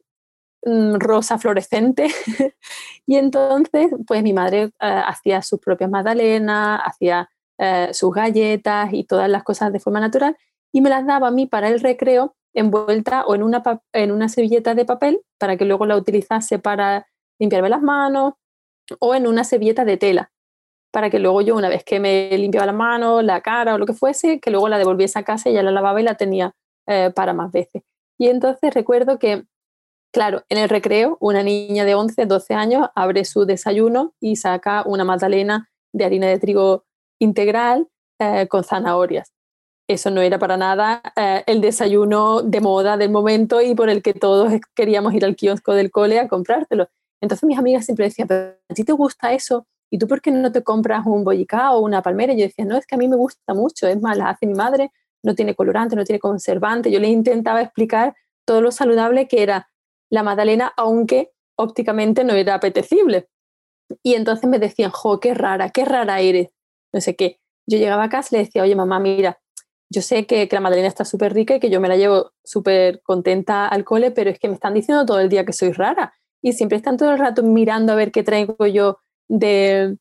mm, 0.64 0.97
rosa 0.99 1.38
fluorescente. 1.38 2.09
y 3.07 3.17
entonces, 3.17 3.91
pues 4.07 4.23
mi 4.23 4.33
madre 4.33 4.64
eh, 4.64 4.71
hacía 4.81 5.43
sus 5.43 5.61
propias 5.61 5.91
magdalenas, 5.91 6.81
hacía 6.85 7.29
eh, 7.59 7.91
sus 7.93 8.12
galletas 8.12 8.93
y 8.93 9.05
todas 9.05 9.29
las 9.29 9.45
cosas 9.45 9.73
de 9.73 9.81
forma 9.81 10.00
natural 10.00 10.37
y 10.73 10.81
me 10.81 10.91
las 10.91 11.07
daba 11.07 11.29
a 11.29 11.31
mí 11.31 11.47
para 11.47 11.69
el 11.69 11.81
recreo 11.81 12.35
envuelta 12.53 13.25
o 13.26 13.35
en 13.37 13.45
una, 13.45 13.62
en 13.93 14.11
una 14.11 14.29
servilleta 14.29 14.75
de 14.75 14.85
papel 14.85 15.23
para 15.38 15.57
que 15.57 15.64
luego 15.64 15.87
la 15.87 15.97
utilizase 15.97 16.59
para 16.59 17.07
limpiarme 17.38 17.69
las 17.69 17.83
manos 17.83 18.35
o 18.99 19.14
en 19.14 19.29
una 19.29 19.45
servilleta 19.45 19.85
de 19.85 19.97
tela 19.97 20.33
para 20.91 21.11
que 21.11 21.19
luego 21.19 21.43
yo 21.43 21.57
una 21.57 21.69
vez 21.69 21.85
que 21.85 21.99
me 21.99 22.37
limpiaba 22.38 22.67
las 22.67 22.75
manos, 22.75 23.25
la 23.25 23.41
cara 23.41 23.75
o 23.75 23.79
lo 23.79 23.87
que 23.87 23.95
fuese, 23.95 24.38
que 24.38 24.50
luego 24.50 24.69
la 24.69 24.79
devolviese 24.79 25.19
a 25.19 25.25
casa 25.25 25.50
y 25.50 25.55
ya 25.55 25.62
la 25.62 25.73
lavaba 25.73 26.00
y 26.00 26.05
la 26.05 26.17
tenía 26.17 26.55
eh, 26.87 27.11
para 27.14 27.33
más 27.33 27.53
veces. 27.53 27.83
Y 28.19 28.29
entonces 28.29 28.73
recuerdo 28.75 29.19
que, 29.19 29.45
claro, 30.12 30.45
en 30.49 30.59
el 30.59 30.69
recreo 30.69 31.17
una 31.21 31.43
niña 31.43 31.85
de 31.85 31.95
11, 31.95 32.26
12 32.26 32.55
años 32.55 32.88
abre 32.95 33.25
su 33.25 33.45
desayuno 33.45 34.14
y 34.21 34.37
saca 34.37 34.83
una 34.87 35.05
magdalena 35.05 35.71
de 35.93 36.05
harina 36.05 36.26
de 36.26 36.38
trigo 36.38 36.85
integral 37.19 37.88
eh, 38.21 38.47
con 38.49 38.64
zanahorias. 38.64 39.33
Eso 39.88 40.11
no 40.11 40.23
era 40.23 40.38
para 40.38 40.57
nada 40.57 41.03
eh, 41.17 41.45
el 41.47 41.61
desayuno 41.61 42.43
de 42.43 42.61
moda 42.61 42.97
del 42.97 43.11
momento 43.11 43.61
y 43.61 43.75
por 43.75 43.91
el 43.91 44.03
que 44.03 44.14
todos 44.14 44.53
queríamos 44.75 45.12
ir 45.14 45.25
al 45.25 45.37
kiosco 45.37 45.75
del 45.75 45.91
cole 45.91 46.19
a 46.19 46.29
comprártelo. 46.29 46.88
Entonces 47.21 47.47
mis 47.47 47.59
amigas 47.59 47.85
siempre 47.85 48.07
decían, 48.07 48.29
¿pero 48.29 48.57
a 48.69 48.75
ti 48.75 48.85
te 48.85 48.93
gusta 48.93 49.33
eso? 49.33 49.67
¿Y 49.91 49.99
tú 49.99 50.09
por 50.09 50.21
qué 50.21 50.31
no 50.31 50.50
te 50.53 50.62
compras 50.62 51.07
un 51.07 51.25
bollicao 51.25 51.76
o 51.76 51.81
una 51.81 52.03
palmera? 52.03 52.33
Y 52.33 52.38
yo 52.38 52.47
decía, 52.47 52.64
no, 52.64 52.76
es 52.76 52.87
que 52.87 52.95
a 52.95 52.99
mí 52.99 53.09
me 53.09 53.17
gusta 53.17 53.55
mucho, 53.55 53.87
es 53.87 54.00
más, 54.00 54.17
la 54.17 54.31
hace 54.31 54.47
mi 54.47 54.55
madre, 54.55 54.91
no 55.25 55.35
tiene 55.35 55.54
colorante, 55.54 55.97
no 55.97 56.04
tiene 56.04 56.21
conservante. 56.21 56.90
Yo 56.90 57.00
le 57.00 57.09
intentaba 57.09 57.62
explicar 57.62 58.14
todo 58.45 58.61
lo 58.61 58.71
saludable 58.71 59.26
que 59.26 59.43
era 59.43 59.71
la 60.11 60.23
magdalena, 60.23 60.73
aunque 60.76 61.33
ópticamente 61.57 62.25
no 62.25 62.35
era 62.35 62.54
apetecible. 62.54 63.28
Y 64.02 64.14
entonces 64.14 64.49
me 64.49 64.59
decían, 64.59 64.90
jo, 64.90 65.19
qué 65.21 65.35
rara, 65.35 65.71
qué 65.71 65.85
rara 65.85 66.21
eres 66.21 66.49
no 66.95 67.00
sé 67.00 67.16
qué. 67.16 67.40
Yo 67.66 67.76
llegaba 67.76 68.04
a 68.04 68.09
casa 68.09 68.28
y 68.31 68.38
le 68.38 68.45
decía, 68.45 68.62
oye 68.62 68.76
mamá, 68.76 69.00
mira, 69.00 69.38
yo 69.90 70.00
sé 70.00 70.26
que, 70.26 70.49
la 70.50 70.61
madalena 70.61 70.88
está 70.88 71.04
súper 71.04 71.35
rica 71.35 71.57
y 71.57 71.61
que 71.61 71.69
yo 71.69 71.81
me 71.81 71.88
la 71.88 71.97
llevo 71.97 72.33
súper 72.43 73.02
contenta 73.02 73.66
al 73.66 73.85
cole, 73.85 74.12
pero 74.12 74.31
es 74.31 74.38
que 74.38 74.49
me 74.49 74.54
están 74.54 74.75
diciendo 74.75 75.04
todo 75.04 75.21
el 75.21 75.28
día 75.28 75.45
que 75.45 75.52
soy 75.52 75.73
rara 75.73 76.14
y 76.43 76.52
siempre 76.52 76.76
están 76.76 76.97
todo 76.97 77.12
el 77.12 77.19
rato 77.19 77.43
mirando 77.43 77.93
a 77.93 77.97
ver 77.97 78.12
qué 78.12 78.23
traigo 78.23 78.66
yo 78.66 78.99
de, 79.28 79.99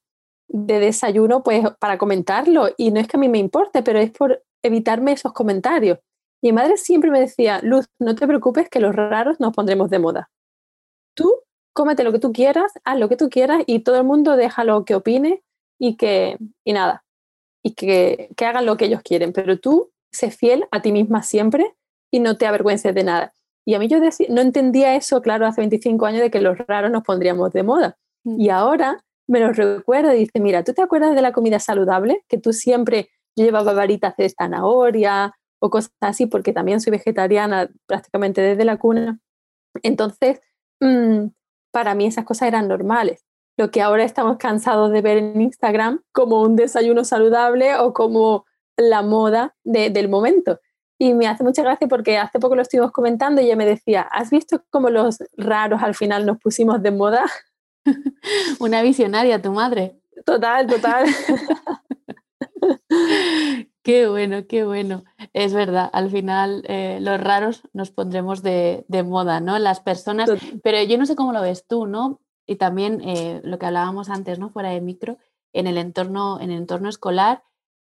de 0.48 0.80
desayuno 0.80 1.42
pues 1.42 1.66
para 1.80 1.98
comentarlo 1.98 2.70
y 2.78 2.92
no 2.92 3.00
es 3.00 3.08
que 3.08 3.18
a 3.18 3.20
mí 3.20 3.28
me 3.28 3.40
importe, 3.40 3.82
pero 3.82 4.00
es 4.00 4.12
por 4.12 4.44
evitarme 4.64 5.12
esos 5.12 5.34
comentarios. 5.34 6.00
Mi 6.42 6.52
madre 6.52 6.78
siempre 6.78 7.12
me 7.12 7.20
decía, 7.20 7.60
Luz, 7.62 7.86
no 8.00 8.16
te 8.16 8.28
preocupes 8.28 8.70
que 8.70 8.80
los 8.80 8.96
raros 8.96 9.40
nos 9.40 9.54
pondremos 9.54 9.90
de 9.90 10.00
moda. 10.00 10.30
Tú 11.16 11.32
cómete 11.74 12.04
lo 12.04 12.12
que 12.12 12.20
tú 12.20 12.34
quieras, 12.34 12.72
haz 12.84 13.00
lo 13.00 13.10
que 13.10 13.18
tú 13.18 13.30
quieras 13.30 13.64
y 13.66 13.80
todo 13.80 13.98
el 13.98 14.04
mundo 14.04 14.36
deja 14.36 14.64
lo 14.64 14.86
que 14.86 14.96
opine 14.96 15.44
y 15.80 15.96
que, 15.96 16.38
y 16.64 16.74
nada, 16.74 17.04
y 17.64 17.74
que, 17.74 18.30
que 18.36 18.46
hagan 18.46 18.66
lo 18.66 18.78
que 18.78 18.86
ellos 18.86 19.02
quieren, 19.04 19.34
pero 19.34 19.60
tú 19.60 19.92
sé 20.12 20.32
fiel 20.32 20.66
a 20.72 20.82
ti 20.82 20.92
misma 20.92 21.24
siempre 21.24 21.76
y 22.12 22.20
no 22.20 22.38
te 22.38 22.46
avergüences 22.46 22.94
de 22.94 23.04
nada. 23.04 23.34
Y 23.66 23.76
a 23.76 23.80
mí 23.80 23.88
yo 23.88 24.00
no 24.30 24.42
entendía 24.42 24.96
eso, 24.96 25.22
claro, 25.22 25.46
hace 25.46 25.62
25 25.62 26.06
años 26.06 26.22
de 26.22 26.30
que 26.30 26.42
los 26.42 26.58
raros 26.58 26.92
nos 26.92 27.04
pondríamos 27.04 27.54
de 27.54 27.64
moda. 27.64 27.98
Mm. 28.24 28.40
Y 28.40 28.50
ahora 28.50 29.04
me 29.28 29.40
lo 29.40 29.52
recuerdo 29.54 30.14
y 30.14 30.20
dice, 30.20 30.40
mira, 30.40 30.64
¿tú 30.64 30.74
te 30.74 30.82
acuerdas 30.82 31.16
de 31.16 31.22
la 31.22 31.32
comida 31.32 31.60
saludable? 31.60 32.24
Que 32.28 32.38
tú 32.38 32.52
siempre, 32.52 33.10
yo 33.36 33.46
llevaba 33.46 33.74
varitas 33.74 34.16
de 34.18 34.30
zanahoria 34.30 35.34
o 35.60 35.70
cosas 35.70 35.94
así, 36.02 36.26
porque 36.26 36.54
también 36.54 36.82
soy 36.82 36.92
vegetariana 36.92 37.70
prácticamente 37.86 38.42
desde 38.42 38.66
la 38.66 38.78
cuna. 38.78 39.20
Entonces, 39.82 40.42
mm, 40.82 41.28
para 41.72 41.96
mí 41.96 42.06
esas 42.06 42.26
cosas 42.26 42.48
eran 42.50 42.68
normales 42.68 43.26
lo 43.58 43.72
que 43.72 43.82
ahora 43.82 44.04
estamos 44.04 44.38
cansados 44.38 44.92
de 44.92 45.02
ver 45.02 45.18
en 45.18 45.40
Instagram 45.42 46.02
como 46.12 46.42
un 46.42 46.56
desayuno 46.56 47.04
saludable 47.04 47.76
o 47.78 47.94
como 47.94 48.46
la 48.78 49.02
moda 49.02 49.56
del 49.64 50.10
momento. 50.10 50.60
Y 51.00 51.14
me 51.14 51.28
hace 51.28 51.44
mucha 51.44 51.64
gracia 51.64 51.88
porque 51.88 52.18
hace 52.18 52.40
poco 52.40 52.56
lo 52.56 52.62
estuvimos 52.62 52.92
comentando 52.92 53.42
y 53.42 53.46
ella 53.46 53.56
me 53.56 53.66
decía, 53.66 54.02
¿has 54.02 54.30
visto 54.30 54.64
cómo 54.70 54.90
los 54.90 55.18
raros 55.38 55.84
al 55.84 55.96
final 55.96 56.26
nos 56.26 56.40
pusimos 56.40 56.82
de 56.82 56.92
moda? 56.92 57.26
Una 58.60 58.82
visionaria, 58.82 59.42
tu 59.42 59.52
madre. 59.52 60.00
Total, 60.26 60.66
total. 60.68 61.06
qué 63.84 64.08
bueno, 64.08 64.48
qué 64.48 64.64
bueno. 64.66 65.04
Es 65.34 65.54
verdad, 65.54 65.90
al 65.94 66.10
final 66.10 66.64
eh, 66.68 67.00
los 67.02 67.20
raros 67.20 67.64
nos 67.74 67.92
pondremos 67.92 68.44
de, 68.44 68.86
de, 68.88 69.04
moda, 69.04 69.40
¿no? 69.40 69.58
Las 69.60 69.80
personas, 69.80 70.30
pero 70.64 70.82
yo 70.84 70.98
no 70.98 71.06
sé 71.06 71.16
cómo 71.16 71.34
lo 71.34 71.42
ves 71.42 71.66
tú, 71.68 71.88
¿no? 71.88 72.20
y 72.46 72.56
también 72.56 73.02
eh, 73.02 73.42
lo 73.44 73.58
que 73.58 73.66
hablábamos 73.66 74.10
antes, 74.10 74.40
¿no? 74.40 74.50
Fuera 74.50 74.70
de 74.70 74.82
micro, 74.82 75.18
en 75.54 75.68
el 75.68 75.78
entorno, 75.78 76.40
en 76.40 76.52
el 76.52 76.58
entorno 76.58 76.90
escolar, 76.90 77.44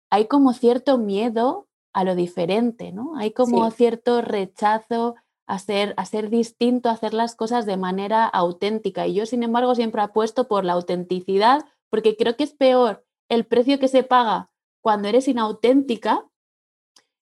hay 0.09 0.25
como 0.25 0.53
cierto 0.53 0.97
miedo 0.97 1.67
a 1.93 2.03
lo 2.03 2.15
diferente, 2.15 2.91
¿no? 2.91 3.17
Hay 3.17 3.31
como 3.31 3.69
cierto 3.71 4.21
rechazo 4.21 5.15
a 5.45 5.59
ser, 5.59 5.93
a 5.97 6.05
ser 6.05 6.29
distinto, 6.29 6.89
a 6.89 6.93
hacer 6.93 7.13
las 7.13 7.35
cosas 7.35 7.65
de 7.65 7.77
manera 7.77 8.25
auténtica. 8.25 9.07
Y 9.07 9.13
yo, 9.13 9.25
sin 9.25 9.43
embargo, 9.43 9.75
siempre 9.75 10.01
apuesto 10.01 10.47
por 10.47 10.65
la 10.65 10.73
autenticidad, 10.73 11.65
porque 11.89 12.15
creo 12.15 12.35
que 12.35 12.43
es 12.43 12.53
peor 12.53 13.05
el 13.29 13.45
precio 13.45 13.79
que 13.79 13.87
se 13.87 14.03
paga 14.03 14.50
cuando 14.81 15.07
eres 15.07 15.27
inauténtica 15.27 16.25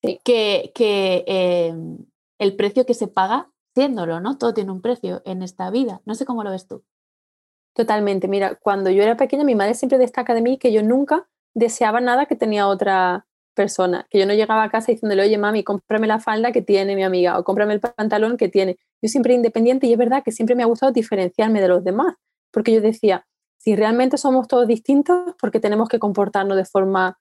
que, 0.02 0.72
que 0.74 1.24
em, 1.28 1.98
el 2.40 2.56
precio 2.56 2.86
que 2.86 2.94
se 2.94 3.08
paga 3.08 3.52
siéndolo, 3.76 4.20
¿no? 4.20 4.38
Todo 4.38 4.54
tiene 4.54 4.72
un 4.72 4.82
precio 4.82 5.22
en 5.26 5.44
esta 5.44 5.70
vida. 5.70 6.02
No 6.06 6.16
sé 6.16 6.26
cómo 6.26 6.44
lo 6.44 6.52
ves 6.52 6.68
tú. 6.68 6.84
Totalmente. 7.74 8.28
Mira, 8.28 8.56
cuando 8.56 8.90
yo 8.90 9.04
era 9.04 9.16
pequeña, 9.16 9.44
mi 9.44 9.56
madre 9.56 9.74
siempre 9.74 9.98
destaca 9.98 10.34
de 10.34 10.42
mí 10.42 10.58
que 10.58 10.74
yo 10.74 10.84
nunca 10.84 11.28
deseaba 11.54 12.02
nada 12.02 12.26
que 12.26 12.36
tenía 12.36 12.68
otra 12.68 13.26
persona, 13.54 14.08
que 14.10 14.20
yo 14.20 14.26
no 14.26 14.34
llegaba 14.34 14.64
a 14.64 14.70
casa 14.70 14.92
diciéndole, 14.92 15.22
oye, 15.24 15.38
mami, 15.38 15.64
cómprame 15.64 16.08
la 16.08 16.20
falda 16.20 16.52
que 16.52 16.62
tiene 16.62 16.96
mi 16.96 17.04
amiga 17.04 17.38
o 17.38 17.44
cómprame 17.44 17.74
el 17.74 17.82
pantalón 17.82 18.38
que 18.38 18.48
tiene. 18.48 18.78
Yo 19.02 19.10
siempre 19.10 19.34
independiente 19.34 19.88
y 19.88 19.92
es 19.92 19.98
verdad 19.98 20.24
que 20.24 20.32
siempre 20.32 20.56
me 20.56 20.64
ha 20.64 20.66
gustado 20.66 20.92
diferenciarme 20.92 21.62
de 21.62 21.68
los 21.68 21.84
demás, 21.84 22.16
porque 22.52 22.74
yo 22.74 22.82
decía, 22.82 23.28
si 23.58 23.76
realmente 23.76 24.18
somos 24.18 24.48
todos 24.48 24.68
distintos, 24.68 25.36
¿por 25.40 25.52
qué 25.52 25.60
tenemos 25.60 25.90
que 25.90 26.00
comportarnos 26.00 26.56
de 26.56 26.66
forma 26.66 27.20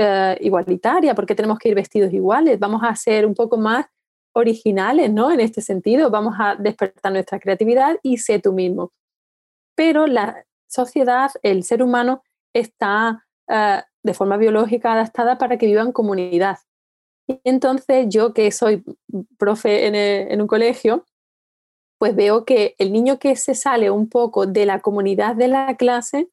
eh, 0.00 0.38
igualitaria? 0.40 1.14
¿Por 1.14 1.26
qué 1.26 1.34
tenemos 1.34 1.58
que 1.58 1.68
ir 1.68 1.74
vestidos 1.74 2.12
iguales? 2.12 2.58
Vamos 2.58 2.82
a 2.82 2.94
ser 2.96 3.26
un 3.26 3.34
poco 3.34 3.56
más 3.56 3.86
originales, 4.32 5.12
¿no? 5.12 5.30
En 5.30 5.40
este 5.40 5.60
sentido, 5.60 6.10
vamos 6.10 6.34
a 6.38 6.56
despertar 6.56 7.12
nuestra 7.12 7.38
creatividad 7.38 7.98
y 8.02 8.18
sé 8.18 8.38
tú 8.38 8.52
mismo 8.52 8.92
pero 9.80 10.06
la 10.06 10.44
sociedad, 10.68 11.30
el 11.42 11.64
ser 11.64 11.82
humano, 11.82 12.22
está 12.52 13.26
eh, 13.48 13.82
de 14.02 14.14
forma 14.14 14.36
biológica 14.36 14.92
adaptada 14.92 15.38
para 15.38 15.56
que 15.56 15.64
viva 15.64 15.80
en 15.80 15.92
comunidad. 15.92 16.58
Entonces 17.44 18.06
yo 18.10 18.34
que 18.34 18.50
soy 18.50 18.84
profe 19.38 19.86
en, 20.32 20.40
un 20.40 20.46
colegio, 20.46 21.06
pues 21.98 22.14
veo 22.16 22.44
que 22.44 22.74
el 22.78 22.92
niño 22.92 23.18
que 23.18 23.36
se 23.36 23.54
sale 23.54 23.90
un 23.90 24.08
poco 24.08 24.46
de 24.46 24.66
la 24.66 24.80
comunidad 24.80 25.36
de 25.36 25.48
la 25.48 25.76
clase 25.76 26.28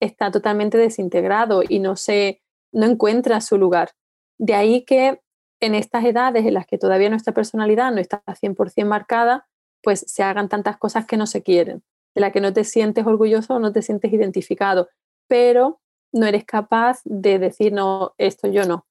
está 0.00 0.30
totalmente 0.30 0.78
desintegrado 0.78 1.62
y 1.68 1.78
no, 1.78 1.96
se, 1.96 2.41
no 2.72 2.86
encuentra 2.86 3.40
su 3.40 3.58
lugar. 3.58 3.90
De 4.38 4.54
ahí 4.54 4.84
que 4.84 5.20
en 5.60 5.74
estas 5.74 6.04
edades 6.04 6.44
en 6.44 6.54
las 6.54 6.66
que 6.66 6.78
todavía 6.78 7.10
nuestra 7.10 7.32
personalidad 7.32 7.92
no 7.92 8.00
está 8.00 8.22
100% 8.26 8.84
marcada, 8.84 9.46
pues 9.82 10.04
se 10.06 10.22
hagan 10.22 10.48
tantas 10.48 10.76
cosas 10.76 11.06
que 11.06 11.16
no 11.16 11.26
se 11.26 11.42
quieren 11.42 11.82
de 12.14 12.20
la 12.20 12.32
que 12.32 12.40
no 12.40 12.52
te 12.52 12.64
sientes 12.64 13.06
orgulloso 13.06 13.54
o 13.54 13.58
no 13.58 13.72
te 13.72 13.82
sientes 13.82 14.12
identificado, 14.12 14.88
pero 15.28 15.80
no 16.12 16.26
eres 16.26 16.44
capaz 16.44 17.00
de 17.04 17.38
decir, 17.38 17.72
no, 17.72 18.14
esto 18.18 18.48
yo 18.48 18.64
no. 18.64 18.86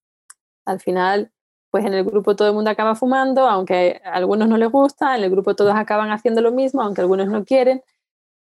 Al 0.66 0.80
final, 0.80 1.32
pues 1.70 1.86
en 1.86 1.94
el 1.94 2.04
grupo 2.04 2.36
todo 2.36 2.48
el 2.48 2.56
mundo 2.56 2.72
acaba 2.72 2.96
fumando, 2.96 3.48
aunque 3.48 4.02
a 4.04 4.14
algunos 4.14 4.48
no 4.48 4.58
les 4.58 4.72
gusta, 4.72 5.16
en 5.16 5.24
el 5.24 5.30
grupo 5.30 5.56
todos 5.56 5.76
acaban 5.76 6.12
haciendo 6.12 6.42
lo 6.42 6.52
mismo, 6.52 6.82
aunque 6.82 7.02
algunos 7.02 7.28
no 7.28 7.46
quieren. 7.46 7.84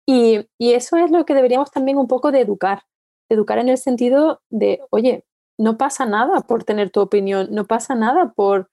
Y, 0.04 0.46
eso 0.58 0.96
es 0.96 1.10
lo 1.10 1.24
que 1.24 1.34
deberíamos 1.34 1.70
también 1.70 1.98
un 1.98 2.08
poco 2.08 2.30
de 2.32 2.40
educar, 2.40 2.82
educar 3.28 3.58
en 3.58 3.68
el 3.68 3.78
sentido 3.78 4.40
de, 4.50 4.80
oye, 4.90 5.24
no 5.58 5.78
pasa 5.78 6.06
nada 6.06 6.42
por 6.42 6.64
tener 6.64 6.90
tu 6.90 7.00
opinión, 7.00 7.48
no 7.50 7.64
pasa 7.64 7.94
nada 7.94 8.32
por 8.34 8.70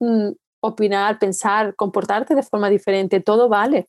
mm, 0.00 0.30
opinar, 0.60 1.18
pensar, 1.18 1.74
comportarte 1.76 2.34
de 2.34 2.42
forma 2.42 2.68
diferente, 2.70 3.20
todo 3.20 3.48
vale 3.48 3.88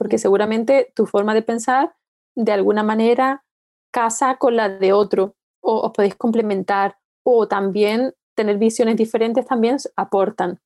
porque 0.00 0.16
seguramente 0.16 0.90
tu 0.94 1.04
forma 1.04 1.34
de 1.34 1.42
pensar 1.42 1.94
de 2.34 2.52
alguna 2.52 2.82
manera 2.82 3.44
casa 3.92 4.38
con 4.38 4.56
la 4.56 4.70
de 4.70 4.94
otro 4.94 5.34
o 5.62 5.82
os 5.82 5.92
podéis 5.92 6.14
complementar 6.14 6.96
o 7.22 7.46
también 7.46 8.14
tener 8.34 8.56
visiones 8.56 8.96
diferentes 8.96 9.44
también 9.44 9.76
aportan. 9.96 10.58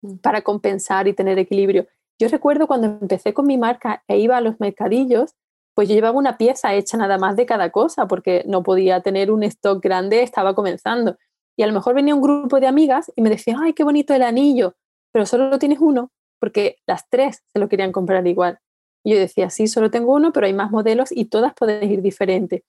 mm. 0.00 0.16
para 0.22 0.40
compensar 0.40 1.08
y 1.08 1.12
tener 1.12 1.38
equilibrio. 1.38 1.88
Yo 2.18 2.28
recuerdo 2.28 2.66
cuando 2.66 2.86
empecé 2.86 3.34
con 3.34 3.46
mi 3.46 3.58
marca 3.58 4.02
e 4.08 4.18
iba 4.18 4.38
a 4.38 4.40
los 4.40 4.58
mercadillos, 4.60 5.34
pues 5.80 5.88
yo 5.88 5.94
llevaba 5.94 6.18
una 6.18 6.36
pieza 6.36 6.74
hecha 6.74 6.98
nada 6.98 7.16
más 7.16 7.36
de 7.36 7.46
cada 7.46 7.70
cosa 7.70 8.06
porque 8.06 8.44
no 8.46 8.62
podía 8.62 9.00
tener 9.00 9.30
un 9.30 9.42
stock 9.44 9.82
grande, 9.82 10.22
estaba 10.22 10.54
comenzando. 10.54 11.16
Y 11.56 11.62
a 11.62 11.66
lo 11.66 11.72
mejor 11.72 11.94
venía 11.94 12.14
un 12.14 12.20
grupo 12.20 12.60
de 12.60 12.66
amigas 12.66 13.10
y 13.16 13.22
me 13.22 13.30
decían, 13.30 13.56
ay, 13.62 13.72
qué 13.72 13.82
bonito 13.82 14.12
el 14.12 14.22
anillo, 14.22 14.74
pero 15.10 15.24
solo 15.24 15.48
lo 15.48 15.58
tienes 15.58 15.78
uno, 15.80 16.12
porque 16.38 16.76
las 16.86 17.08
tres 17.08 17.44
se 17.50 17.58
lo 17.58 17.70
querían 17.70 17.92
comprar 17.92 18.26
igual. 18.26 18.58
Y 19.02 19.14
yo 19.14 19.18
decía, 19.18 19.48
sí, 19.48 19.68
solo 19.68 19.90
tengo 19.90 20.12
uno, 20.12 20.34
pero 20.34 20.44
hay 20.44 20.52
más 20.52 20.70
modelos 20.70 21.12
y 21.12 21.24
todas 21.30 21.54
pueden 21.54 21.90
ir 21.90 22.02
diferentes. 22.02 22.60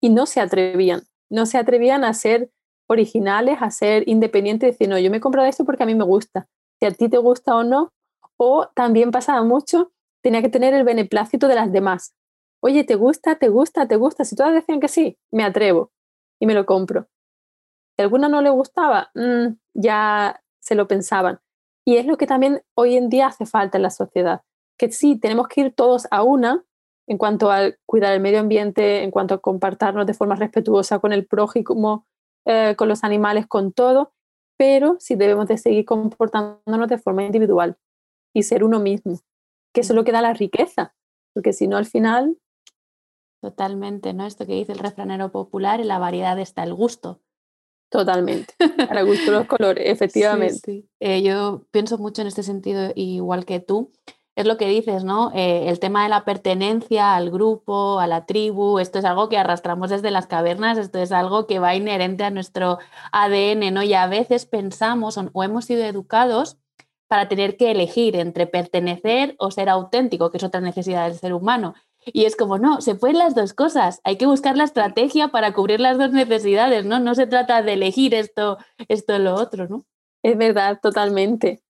Y 0.00 0.08
no 0.08 0.26
se 0.26 0.40
atrevían, 0.40 1.02
no 1.30 1.46
se 1.46 1.58
atrevían 1.58 2.02
a 2.02 2.12
ser 2.12 2.50
originales, 2.88 3.58
a 3.60 3.70
ser 3.70 4.02
independientes, 4.08 4.72
decir, 4.72 4.88
no, 4.88 4.98
yo 4.98 5.12
me 5.12 5.18
he 5.18 5.20
comprado 5.20 5.46
esto 5.46 5.64
porque 5.64 5.84
a 5.84 5.86
mí 5.86 5.94
me 5.94 6.02
gusta. 6.02 6.48
Si 6.80 6.86
a 6.86 6.90
ti 6.90 7.08
te 7.08 7.18
gusta 7.18 7.54
o 7.54 7.62
no, 7.62 7.92
o 8.36 8.66
también 8.74 9.12
pasaba 9.12 9.44
mucho, 9.44 9.92
tenía 10.24 10.42
que 10.42 10.48
tener 10.48 10.74
el 10.74 10.82
beneplácito 10.82 11.46
de 11.46 11.54
las 11.54 11.70
demás. 11.70 12.16
Oye, 12.60 12.84
¿te 12.84 12.96
gusta? 12.96 13.36
¿Te 13.36 13.48
gusta? 13.48 13.86
¿Te 13.86 13.96
gusta? 13.96 14.24
Si 14.24 14.34
todas 14.34 14.52
decían 14.52 14.80
que 14.80 14.88
sí, 14.88 15.16
me 15.30 15.44
atrevo 15.44 15.92
y 16.40 16.46
me 16.46 16.54
lo 16.54 16.66
compro. 16.66 17.08
Si 17.96 18.02
alguna 18.02 18.28
no 18.28 18.42
le 18.42 18.50
gustaba, 18.50 19.10
mm, 19.14 19.54
ya 19.74 20.42
se 20.60 20.74
lo 20.74 20.88
pensaban. 20.88 21.40
Y 21.84 21.96
es 21.96 22.06
lo 22.06 22.16
que 22.16 22.26
también 22.26 22.62
hoy 22.74 22.96
en 22.96 23.08
día 23.08 23.28
hace 23.28 23.46
falta 23.46 23.78
en 23.78 23.82
la 23.82 23.90
sociedad, 23.90 24.42
que 24.76 24.90
sí, 24.90 25.18
tenemos 25.18 25.48
que 25.48 25.62
ir 25.62 25.74
todos 25.74 26.06
a 26.10 26.22
una 26.22 26.64
en 27.06 27.16
cuanto 27.16 27.50
a 27.50 27.70
cuidar 27.86 28.12
el 28.12 28.20
medio 28.20 28.40
ambiente, 28.40 29.02
en 29.02 29.10
cuanto 29.10 29.34
a 29.34 29.38
compartirnos 29.38 30.06
de 30.06 30.12
forma 30.14 30.34
respetuosa 30.34 30.98
con 30.98 31.12
el 31.12 31.26
prójimo, 31.26 32.06
eh, 32.44 32.74
con 32.76 32.88
los 32.88 33.04
animales, 33.04 33.46
con 33.46 33.72
todo, 33.72 34.12
pero 34.58 34.96
sí 34.98 35.14
debemos 35.14 35.48
de 35.48 35.56
seguir 35.56 35.86
comportándonos 35.86 36.88
de 36.88 36.98
forma 36.98 37.24
individual 37.24 37.78
y 38.34 38.42
ser 38.42 38.62
uno 38.64 38.78
mismo, 38.80 39.20
que 39.72 39.80
eso 39.80 39.94
es 39.94 39.96
lo 39.96 40.04
que 40.04 40.12
da 40.12 40.20
la 40.20 40.34
riqueza, 40.34 40.94
porque 41.32 41.52
si 41.52 41.68
no 41.68 41.76
al 41.76 41.86
final... 41.86 42.36
Totalmente, 43.40 44.12
¿no? 44.14 44.26
Esto 44.26 44.46
que 44.46 44.54
dice 44.54 44.72
el 44.72 44.78
refranero 44.78 45.30
popular, 45.30 45.80
en 45.80 45.88
la 45.88 45.98
variedad 45.98 46.38
está 46.38 46.64
el 46.64 46.74
gusto. 46.74 47.20
Totalmente, 47.90 48.54
para 48.88 49.02
gusto 49.02 49.30
los 49.30 49.46
colores, 49.46 49.84
efectivamente. 49.86 50.84
Eh, 51.00 51.22
yo 51.22 51.66
pienso 51.70 51.96
mucho 51.98 52.20
en 52.20 52.28
este 52.28 52.42
sentido, 52.42 52.92
igual 52.94 53.46
que 53.46 53.60
tú, 53.60 53.92
es 54.38 54.46
lo 54.46 54.56
que 54.56 54.68
dices, 54.68 55.02
¿no? 55.02 55.32
Eh, 55.34 55.68
el 55.68 55.80
tema 55.80 56.04
de 56.04 56.10
la 56.10 56.24
pertenencia 56.24 57.16
al 57.16 57.30
grupo, 57.30 57.98
a 57.98 58.06
la 58.06 58.24
tribu, 58.24 58.78
esto 58.78 59.00
es 59.00 59.04
algo 59.04 59.28
que 59.28 59.36
arrastramos 59.36 59.90
desde 59.90 60.12
las 60.12 60.28
cavernas, 60.28 60.78
esto 60.78 61.00
es 61.00 61.10
algo 61.10 61.48
que 61.48 61.58
va 61.58 61.74
inherente 61.74 62.22
a 62.22 62.30
nuestro 62.30 62.78
ADN, 63.10 63.72
¿no? 63.72 63.82
Y 63.82 63.94
a 63.94 64.06
veces 64.06 64.46
pensamos 64.46 65.18
o 65.32 65.42
hemos 65.42 65.64
sido 65.64 65.84
educados 65.84 66.56
para 67.08 67.26
tener 67.26 67.56
que 67.56 67.72
elegir 67.72 68.14
entre 68.14 68.46
pertenecer 68.46 69.34
o 69.38 69.50
ser 69.50 69.68
auténtico, 69.68 70.30
que 70.30 70.36
es 70.36 70.44
otra 70.44 70.60
necesidad 70.60 71.08
del 71.08 71.18
ser 71.18 71.32
humano. 71.32 71.74
Y 72.12 72.24
es 72.24 72.36
como, 72.36 72.58
no, 72.58 72.80
se 72.80 72.94
pueden 72.94 73.18
las 73.18 73.34
dos 73.34 73.54
cosas, 73.54 74.00
hay 74.04 74.16
que 74.16 74.26
buscar 74.26 74.56
la 74.56 74.64
estrategia 74.64 75.28
para 75.28 75.52
cubrir 75.52 75.80
las 75.80 75.98
dos 75.98 76.12
necesidades, 76.12 76.84
¿no? 76.84 76.98
No 76.98 77.14
se 77.14 77.26
trata 77.26 77.62
de 77.62 77.74
elegir 77.74 78.14
esto, 78.14 78.58
esto 78.88 79.14
o 79.14 79.18
lo 79.18 79.34
otro, 79.34 79.68
¿no? 79.68 79.84
Es 80.22 80.36
verdad, 80.36 80.80
totalmente. 80.80 81.62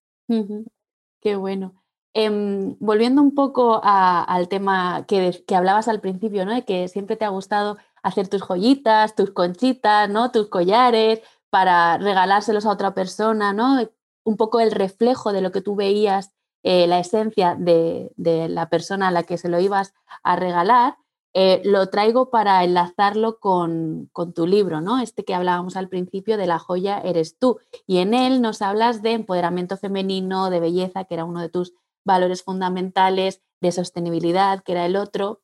Qué 1.21 1.35
bueno. 1.35 1.75
Em, 2.13 2.75
volviendo 2.79 3.21
un 3.21 3.35
poco 3.35 3.81
al 3.83 4.47
tema 4.47 5.05
que, 5.07 5.43
que, 5.47 5.55
hablabas 5.55 5.87
al 5.87 6.01
principio, 6.01 6.45
¿no? 6.45 6.53
De 6.53 6.65
que 6.65 6.87
siempre 6.87 7.17
te 7.17 7.25
ha 7.25 7.29
gustado 7.29 7.77
hacer 8.01 8.27
tus 8.27 8.41
joyitas, 8.41 9.15
tus 9.15 9.31
conchitas, 9.31 10.09
¿no? 10.09 10.31
Tus 10.31 10.47
collares 10.47 11.21
para 11.49 11.97
regalárselos 11.97 12.65
a 12.65 12.71
otra 12.71 12.93
persona, 12.93 13.53
¿no? 13.53 13.79
un 14.23 14.37
poco 14.37 14.59
el 14.59 14.71
reflejo 14.71 15.33
de 15.33 15.41
lo 15.41 15.51
que 15.51 15.61
tú 15.61 15.75
veías, 15.75 16.31
eh, 16.63 16.87
la 16.87 16.99
esencia 16.99 17.55
de, 17.55 18.11
la 18.17 18.69
persona 18.69 19.07
a 19.07 19.11
la 19.11 19.23
que 19.23 19.37
se 19.37 19.49
lo 19.49 19.59
ibas 19.59 19.93
a 20.23 20.35
regalar, 20.35 20.97
eh, 21.33 21.61
lo 21.63 21.89
traigo 21.89 22.31
para 22.31 22.63
enlazarlo 22.63 23.39
con, 23.39 24.09
tu 24.35 24.47
libro, 24.47 24.81
¿no? 24.81 24.99
Este 24.99 25.23
que 25.23 25.35
hablábamos 25.35 25.77
al 25.77 25.87
principio 25.87 26.37
de 26.37 26.47
la 26.47 26.59
joya 26.59 26.99
eres 26.99 27.37
tú. 27.37 27.59
Y 27.85 27.99
en 27.99 28.13
él 28.13 28.41
nos 28.41 28.61
hablas 28.61 29.01
de 29.01 29.11
empoderamiento 29.11 29.77
femenino, 29.77 30.49
de 30.49 30.59
belleza, 30.59 31.05
que 31.05 31.13
era 31.13 31.25
uno 31.25 31.41
de 31.41 31.49
tus 31.49 31.73
valores 32.03 32.43
fundamentales, 32.43 33.41
de 33.61 33.71
sostenibilidad, 33.71 34.63
que 34.63 34.71
era 34.71 34.85
el 34.85 34.95
otro. 34.95 35.41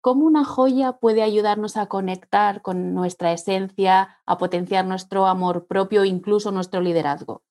¿Cómo 0.00 0.26
una 0.26 0.44
joya 0.44 0.94
puede 0.94 1.22
ayudarnos 1.22 1.76
a 1.76 1.86
conectar 1.86 2.62
con 2.62 2.94
nuestra 2.94 3.32
esencia, 3.32 4.18
a 4.26 4.38
potenciar 4.38 4.84
nuestro 4.84 5.26
amor 5.26 5.66
propio, 5.66 6.04
incluso 6.04 6.50
nuestro 6.52 6.80
liderazgo? 6.80 7.42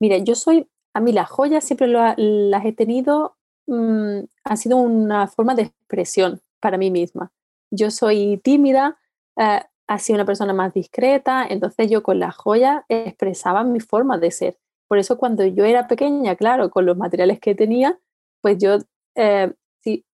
Mira, 0.00 0.18
yo 0.18 0.34
soy, 0.34 0.68
a 0.94 1.00
mí 1.00 1.12
las 1.12 1.28
joyas 1.28 1.64
siempre 1.64 1.88
las 1.88 2.64
he 2.64 2.72
tenido, 2.72 3.36
mm, 3.66 4.20
ha 4.44 4.56
sido 4.56 4.76
una 4.76 5.26
forma 5.26 5.54
de 5.54 5.62
expresión 5.62 6.40
para 6.60 6.78
mí 6.78 6.90
misma. 6.90 7.32
Yo 7.70 7.90
soy 7.90 8.38
tímida, 8.38 8.96
eh, 9.36 9.60
ha 9.86 9.98
sido 9.98 10.16
una 10.16 10.24
persona 10.24 10.52
más 10.54 10.72
discreta, 10.72 11.44
entonces 11.48 11.90
yo 11.90 12.02
con 12.02 12.20
las 12.20 12.36
joyas 12.36 12.84
expresaba 12.88 13.64
mi 13.64 13.80
forma 13.80 14.18
de 14.18 14.30
ser. 14.30 14.58
Por 14.88 14.98
eso 14.98 15.18
cuando 15.18 15.44
yo 15.44 15.64
era 15.64 15.88
pequeña, 15.88 16.36
claro, 16.36 16.70
con 16.70 16.86
los 16.86 16.96
materiales 16.96 17.40
que 17.40 17.54
tenía, 17.54 17.98
pues 18.40 18.58
yo 18.58 18.78
eh, 19.16 19.52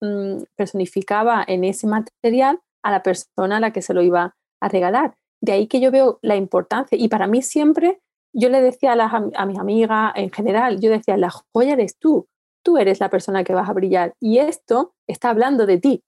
mm, 0.00 0.42
personificaba 0.56 1.44
en 1.46 1.64
ese 1.64 1.86
material 1.86 2.60
a 2.82 2.90
la 2.92 3.02
persona 3.02 3.56
a 3.56 3.60
la 3.60 3.72
que 3.72 3.82
se 3.82 3.94
lo 3.94 4.02
iba 4.02 4.36
a 4.60 4.68
regalar. 4.68 5.16
De 5.40 5.52
ahí 5.52 5.66
que 5.66 5.80
yo 5.80 5.90
veo 5.90 6.18
la 6.22 6.36
importancia 6.36 6.96
y 6.96 7.08
para 7.08 7.26
mí 7.26 7.42
siempre 7.42 8.00
yo 8.32 8.48
le 8.48 8.60
decía 8.60 8.92
a, 8.92 9.30
a 9.34 9.46
mis 9.46 9.58
amigas 9.58 10.12
en 10.14 10.30
general, 10.30 10.80
yo 10.80 10.90
decía, 10.90 11.16
la 11.16 11.30
joya 11.30 11.72
eres 11.72 11.98
tú, 11.98 12.28
tú 12.62 12.78
eres 12.78 13.00
la 13.00 13.10
persona 13.10 13.44
que 13.44 13.54
vas 13.54 13.68
a 13.68 13.72
brillar 13.72 14.14
y 14.20 14.38
esto 14.38 14.94
está 15.06 15.30
hablando 15.30 15.66
de 15.66 15.78
ti. 15.78 16.04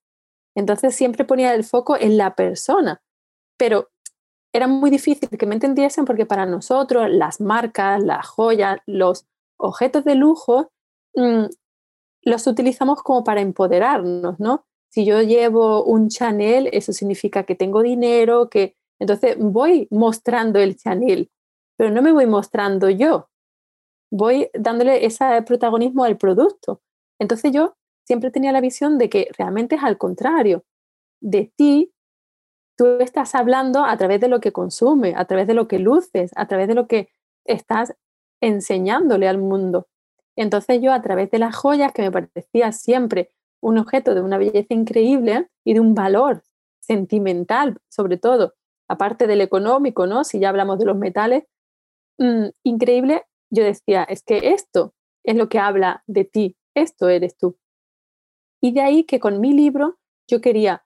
Entonces 0.54 0.94
siempre 0.94 1.24
ponía 1.24 1.54
el 1.54 1.64
foco 1.64 1.96
en 1.96 2.16
la 2.16 2.34
persona, 2.34 3.00
pero 3.56 3.88
era 4.52 4.66
muy 4.66 4.90
difícil 4.90 5.28
que 5.28 5.46
me 5.46 5.54
entendiesen 5.54 6.04
porque 6.04 6.26
para 6.26 6.46
nosotros 6.46 7.08
las 7.08 7.40
marcas, 7.40 8.02
las 8.02 8.26
joyas, 8.26 8.80
los 8.86 9.26
objetos 9.56 10.04
de 10.04 10.16
lujo, 10.16 10.72
mm, 11.14 11.44
los 12.22 12.46
utilizamos 12.46 13.02
como 13.02 13.24
para 13.24 13.40
empoderarnos, 13.40 14.40
¿no? 14.40 14.66
Si 14.90 15.04
yo 15.04 15.22
llevo 15.22 15.84
un 15.84 16.08
Chanel, 16.08 16.68
eso 16.72 16.92
significa 16.92 17.44
que 17.44 17.54
tengo 17.54 17.82
dinero, 17.82 18.50
que 18.50 18.76
entonces 18.98 19.36
voy 19.38 19.86
mostrando 19.90 20.58
el 20.58 20.76
Chanel, 20.76 21.30
pero 21.80 21.92
no 21.92 22.02
me 22.02 22.12
voy 22.12 22.26
mostrando 22.26 22.90
yo, 22.90 23.30
voy 24.10 24.50
dándole 24.52 25.06
ese 25.06 25.24
protagonismo 25.46 26.04
al 26.04 26.18
producto. 26.18 26.82
Entonces 27.18 27.52
yo 27.52 27.74
siempre 28.06 28.30
tenía 28.30 28.52
la 28.52 28.60
visión 28.60 28.98
de 28.98 29.08
que 29.08 29.28
realmente 29.38 29.76
es 29.76 29.82
al 29.82 29.96
contrario, 29.96 30.66
de 31.22 31.50
ti 31.56 31.94
tú 32.76 32.98
estás 33.00 33.34
hablando 33.34 33.82
a 33.82 33.96
través 33.96 34.20
de 34.20 34.28
lo 34.28 34.40
que 34.40 34.52
consume, 34.52 35.14
a 35.16 35.24
través 35.24 35.46
de 35.46 35.54
lo 35.54 35.68
que 35.68 35.78
luces, 35.78 36.32
a 36.36 36.46
través 36.46 36.68
de 36.68 36.74
lo 36.74 36.86
que 36.86 37.08
estás 37.46 37.94
enseñándole 38.42 39.26
al 39.26 39.38
mundo. 39.38 39.88
Entonces 40.36 40.82
yo 40.82 40.92
a 40.92 41.00
través 41.00 41.30
de 41.30 41.38
las 41.38 41.56
joyas, 41.56 41.94
que 41.94 42.02
me 42.02 42.12
parecía 42.12 42.72
siempre 42.72 43.30
un 43.62 43.78
objeto 43.78 44.14
de 44.14 44.20
una 44.20 44.36
belleza 44.36 44.74
increíble 44.74 45.48
y 45.64 45.72
de 45.72 45.80
un 45.80 45.94
valor 45.94 46.42
sentimental, 46.80 47.78
sobre 47.88 48.18
todo, 48.18 48.52
aparte 48.86 49.26
del 49.26 49.40
económico, 49.40 50.06
¿no? 50.06 50.24
Si 50.24 50.40
ya 50.40 50.50
hablamos 50.50 50.78
de 50.78 50.84
los 50.84 50.98
metales, 50.98 51.44
Mm, 52.20 52.50
increíble, 52.64 53.24
yo 53.50 53.64
decía, 53.64 54.04
es 54.04 54.22
que 54.22 54.52
esto 54.52 54.94
es 55.24 55.36
lo 55.36 55.48
que 55.48 55.58
habla 55.58 56.04
de 56.06 56.24
ti, 56.26 56.56
esto 56.74 57.08
eres 57.08 57.36
tú. 57.38 57.56
Y 58.62 58.72
de 58.72 58.82
ahí 58.82 59.04
que 59.04 59.20
con 59.20 59.40
mi 59.40 59.52
libro 59.54 59.98
yo 60.28 60.42
quería, 60.42 60.84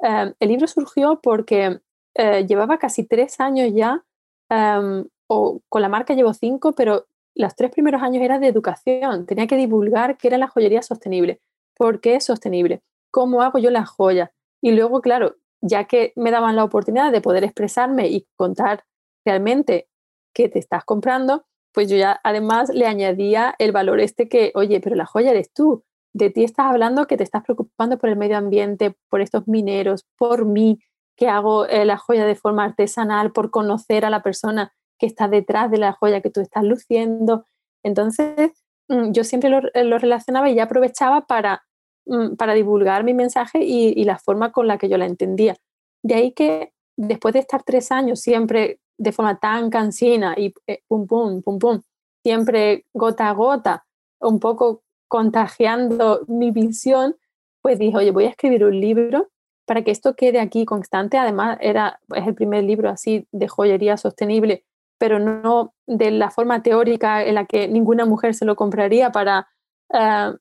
em, 0.00 0.34
el 0.40 0.48
libro 0.48 0.66
surgió 0.68 1.20
porque 1.22 1.80
eh, 2.16 2.46
llevaba 2.46 2.78
casi 2.78 3.04
tres 3.06 3.40
años 3.40 3.72
ya, 3.74 4.04
em, 4.50 5.06
o 5.28 5.60
con 5.68 5.82
la 5.82 5.88
marca 5.88 6.14
llevo 6.14 6.34
cinco, 6.34 6.72
pero 6.74 7.06
los 7.36 7.56
tres 7.56 7.70
primeros 7.72 8.02
años 8.02 8.22
era 8.22 8.38
de 8.38 8.48
educación, 8.48 9.26
tenía 9.26 9.46
que 9.48 9.56
divulgar 9.56 10.18
qué 10.18 10.28
era 10.28 10.38
la 10.38 10.48
joyería 10.48 10.82
sostenible, 10.82 11.40
por 11.76 12.00
qué 12.00 12.16
es 12.16 12.24
sostenible, 12.24 12.82
cómo 13.12 13.42
hago 13.42 13.58
yo 13.58 13.70
las 13.70 13.88
joyas. 13.90 14.30
Y 14.62 14.72
luego, 14.72 15.00
claro, 15.02 15.36
ya 15.62 15.84
que 15.86 16.12
me 16.16 16.30
daban 16.32 16.56
la 16.56 16.64
oportunidad 16.64 17.12
de 17.12 17.20
poder 17.22 17.44
expresarme 17.44 18.08
y 18.08 18.26
contar 18.36 18.84
realmente 19.26 19.89
que 20.32 20.48
te 20.48 20.58
estás 20.58 20.84
comprando, 20.84 21.44
pues 21.72 21.88
yo 21.88 21.96
ya 21.96 22.20
además 22.24 22.70
le 22.70 22.86
añadía 22.86 23.54
el 23.58 23.72
valor 23.72 24.00
este 24.00 24.28
que, 24.28 24.52
oye, 24.54 24.80
pero 24.80 24.96
la 24.96 25.06
joya 25.06 25.30
eres 25.30 25.52
tú, 25.52 25.84
de 26.12 26.30
ti 26.30 26.44
estás 26.44 26.66
hablando 26.66 27.06
que 27.06 27.16
te 27.16 27.22
estás 27.22 27.42
preocupando 27.44 27.98
por 27.98 28.10
el 28.10 28.16
medio 28.16 28.36
ambiente, 28.36 28.96
por 29.08 29.20
estos 29.20 29.46
mineros, 29.46 30.06
por 30.16 30.44
mí, 30.44 30.80
que 31.16 31.28
hago 31.28 31.66
eh, 31.66 31.84
la 31.84 31.96
joya 31.96 32.24
de 32.24 32.34
forma 32.34 32.64
artesanal, 32.64 33.32
por 33.32 33.50
conocer 33.50 34.04
a 34.04 34.10
la 34.10 34.22
persona 34.22 34.72
que 34.98 35.06
está 35.06 35.28
detrás 35.28 35.70
de 35.70 35.78
la 35.78 35.92
joya 35.92 36.20
que 36.20 36.30
tú 36.30 36.40
estás 36.40 36.64
luciendo. 36.64 37.44
Entonces, 37.84 38.52
mm, 38.88 39.12
yo 39.12 39.24
siempre 39.24 39.50
lo, 39.50 39.60
eh, 39.74 39.84
lo 39.84 39.98
relacionaba 39.98 40.50
y 40.50 40.54
ya 40.56 40.64
aprovechaba 40.64 41.26
para, 41.26 41.62
mm, 42.06 42.36
para 42.36 42.54
divulgar 42.54 43.04
mi 43.04 43.14
mensaje 43.14 43.62
y, 43.62 43.92
y 43.96 44.04
la 44.04 44.18
forma 44.18 44.50
con 44.50 44.66
la 44.66 44.78
que 44.78 44.88
yo 44.88 44.98
la 44.98 45.06
entendía. 45.06 45.56
De 46.02 46.14
ahí 46.14 46.32
que 46.32 46.72
después 46.96 47.34
de 47.34 47.40
estar 47.40 47.62
tres 47.62 47.92
años 47.92 48.20
siempre 48.20 48.79
de 49.00 49.12
forma 49.12 49.38
tan 49.38 49.70
cansina 49.70 50.34
y 50.36 50.52
eh, 50.66 50.82
pum, 50.86 51.06
pum, 51.06 51.40
pum, 51.42 51.58
pum, 51.58 51.80
siempre 52.22 52.84
gota 52.92 53.30
a 53.30 53.32
gota, 53.32 53.86
un 54.20 54.38
poco 54.38 54.82
contagiando 55.08 56.24
mi 56.28 56.50
visión, 56.50 57.16
pues 57.62 57.78
dije, 57.78 57.96
oye, 57.96 58.10
voy 58.10 58.26
a 58.26 58.28
escribir 58.28 58.64
un 58.64 58.78
libro 58.78 59.30
para 59.66 59.82
que 59.82 59.90
esto 59.90 60.14
quede 60.14 60.38
aquí 60.38 60.66
constante. 60.66 61.16
Además, 61.16 61.56
era, 61.62 61.98
es 62.14 62.26
el 62.26 62.34
primer 62.34 62.64
libro 62.64 62.90
así 62.90 63.26
de 63.32 63.48
joyería 63.48 63.96
sostenible, 63.96 64.66
pero 64.98 65.18
no 65.18 65.72
de 65.86 66.10
la 66.10 66.30
forma 66.30 66.62
teórica 66.62 67.24
en 67.24 67.36
la 67.36 67.46
que 67.46 67.68
ninguna 67.68 68.04
mujer 68.04 68.34
se 68.34 68.44
lo 68.44 68.54
compraría 68.54 69.12
para, 69.12 69.48
eh, 69.94 70.34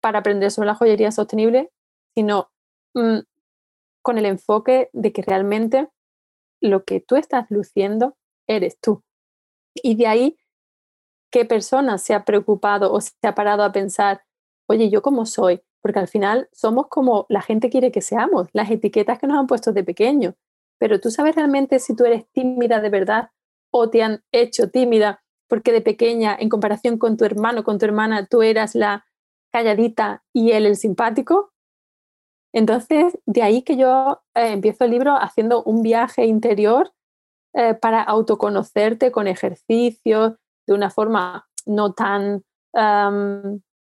para 0.00 0.18
aprender 0.18 0.50
sobre 0.50 0.66
la 0.66 0.74
joyería 0.74 1.12
sostenible, 1.12 1.70
sino 2.16 2.50
mm, 2.94 3.20
con 4.02 4.18
el 4.18 4.26
enfoque 4.26 4.90
de 4.92 5.12
que 5.12 5.22
realmente 5.22 5.88
lo 6.62 6.84
que 6.84 7.00
tú 7.00 7.16
estás 7.16 7.50
luciendo 7.50 8.16
eres 8.46 8.78
tú. 8.80 9.02
Y 9.74 9.96
de 9.96 10.06
ahí, 10.06 10.38
¿qué 11.30 11.44
persona 11.44 11.98
se 11.98 12.14
ha 12.14 12.24
preocupado 12.24 12.92
o 12.92 13.00
se 13.00 13.12
ha 13.22 13.34
parado 13.34 13.62
a 13.62 13.72
pensar, 13.72 14.22
oye, 14.66 14.90
¿yo 14.90 15.02
cómo 15.02 15.26
soy? 15.26 15.62
Porque 15.80 15.98
al 15.98 16.08
final 16.08 16.48
somos 16.52 16.86
como 16.88 17.26
la 17.28 17.42
gente 17.42 17.70
quiere 17.70 17.90
que 17.90 18.00
seamos, 18.00 18.48
las 18.52 18.70
etiquetas 18.70 19.18
que 19.18 19.26
nos 19.26 19.38
han 19.38 19.46
puesto 19.46 19.72
de 19.72 19.84
pequeño. 19.84 20.34
Pero 20.78 21.00
tú 21.00 21.10
sabes 21.10 21.34
realmente 21.34 21.78
si 21.78 21.94
tú 21.96 22.04
eres 22.04 22.24
tímida 22.32 22.80
de 22.80 22.90
verdad 22.90 23.30
o 23.70 23.90
te 23.90 24.02
han 24.02 24.22
hecho 24.32 24.70
tímida 24.70 25.22
porque 25.48 25.72
de 25.72 25.82
pequeña, 25.82 26.34
en 26.38 26.48
comparación 26.48 26.96
con 26.96 27.16
tu 27.16 27.24
hermano, 27.24 27.62
con 27.62 27.78
tu 27.78 27.84
hermana, 27.84 28.26
tú 28.26 28.42
eras 28.42 28.74
la 28.74 29.04
calladita 29.52 30.24
y 30.32 30.52
él 30.52 30.64
el 30.64 30.76
simpático. 30.76 31.51
Entonces, 32.52 33.18
de 33.26 33.42
ahí 33.42 33.62
que 33.62 33.76
yo 33.76 34.22
eh, 34.34 34.52
empiezo 34.52 34.84
el 34.84 34.90
libro 34.90 35.16
haciendo 35.16 35.62
un 35.64 35.82
viaje 35.82 36.26
interior 36.26 36.92
eh, 37.54 37.74
para 37.74 38.02
autoconocerte 38.02 39.10
con 39.10 39.26
ejercicios 39.26 40.34
de 40.66 40.74
una 40.74 40.90
forma 40.90 41.48
no 41.66 41.92
tan 41.92 42.42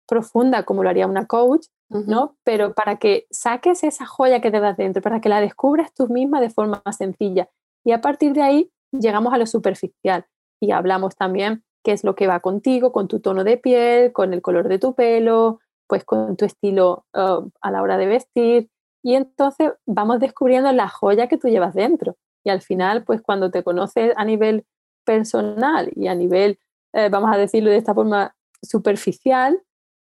profunda 0.07 0.63
como 0.63 0.85
lo 0.85 0.91
haría 0.91 1.09
una 1.09 1.27
coach, 1.27 1.67
¿no? 1.89 2.37
Pero 2.45 2.75
para 2.75 2.97
que 2.97 3.27
saques 3.31 3.85
esa 3.85 4.07
joya 4.07 4.41
que 4.41 4.51
te 4.51 4.61
das 4.61 4.77
dentro, 4.77 5.03
para 5.03 5.21
que 5.21 5.29
la 5.29 5.41
descubras 5.41 5.93
tú 5.93 6.09
misma 6.09 6.41
de 6.41 6.51
forma 6.51 6.83
más 6.85 6.97
sencilla. 6.97 7.49
Y 7.85 7.93
a 7.93 8.01
partir 8.01 8.33
de 8.33 8.43
ahí 8.43 8.71
llegamos 8.93 9.33
a 9.33 9.39
lo 9.39 9.47
superficial 9.47 10.27
y 10.61 10.73
hablamos 10.73 11.17
también 11.17 11.65
qué 11.85 11.93
es 11.93 12.03
lo 12.03 12.15
que 12.17 12.27
va 12.27 12.41
contigo, 12.41 12.93
con 12.93 13.07
tu 13.07 13.21
tono 13.21 13.45
de 13.45 13.57
piel, 13.59 14.13
con 14.13 14.33
el 14.33 14.43
color 14.43 14.69
de 14.69 14.79
tu 14.79 14.95
pelo, 14.95 15.61
pues 15.87 16.05
con 16.05 16.37
tu 16.37 16.44
estilo 16.44 17.07
uh, 17.14 17.49
a 17.61 17.70
la 17.70 17.83
hora 17.83 17.96
de 17.96 18.07
vestir. 18.07 18.70
Y 19.03 19.14
entonces 19.14 19.72
vamos 19.87 20.20
descubriendo 20.20 20.72
la 20.72 20.88
joya 20.88 21.29
que 21.29 21.38
tú 21.38 21.49
llevas 21.49 21.75
dentro. 21.75 22.16
Y 22.44 22.51
al 22.51 22.62
final, 22.62 23.05
pues 23.05 23.22
cuando 23.22 23.51
te 23.51 23.62
conoces 23.62 24.12
a 24.16 24.25
nivel 24.25 24.66
personal 25.05 25.90
y 25.94 26.09
a 26.09 26.14
nivel, 26.14 26.59
eh, 26.92 27.09
vamos 27.09 27.31
a 27.33 27.38
decirlo 27.38 27.70
de 27.70 27.77
esta 27.77 27.94
forma, 27.94 28.37
superficial, 28.62 29.62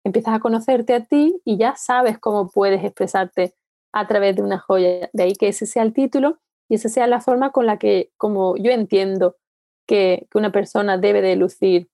empiezas 0.04 0.36
a 0.36 0.40
conocerte 0.40 0.94
a 0.94 1.04
ti 1.04 1.42
y 1.46 1.58
ya 1.58 1.76
sabes 1.76 2.18
cómo 2.18 2.50
puedes 2.50 2.84
expresarte 2.84 3.54
a 3.94 4.08
través 4.08 4.36
de 4.36 4.42
una 4.42 4.58
joya. 4.58 5.10
De 5.14 5.24
ahí 5.24 5.34
que 5.34 5.50
ese 5.50 5.66
sea 5.66 5.84
el 5.84 5.94
título 5.94 6.40
y 6.70 6.76
esa 6.76 6.90
sea 6.90 7.08
la 7.08 7.22
forma 7.22 7.52
con 7.52 7.66
la 7.66 7.78
que, 7.78 8.12
como 8.18 8.56
yo 8.58 8.72
entiendo 8.72 9.36
que, 9.88 10.28
una 10.34 10.52
persona 10.52 10.98
debe 10.98 11.22
de 11.22 11.36
lucir 11.36 11.90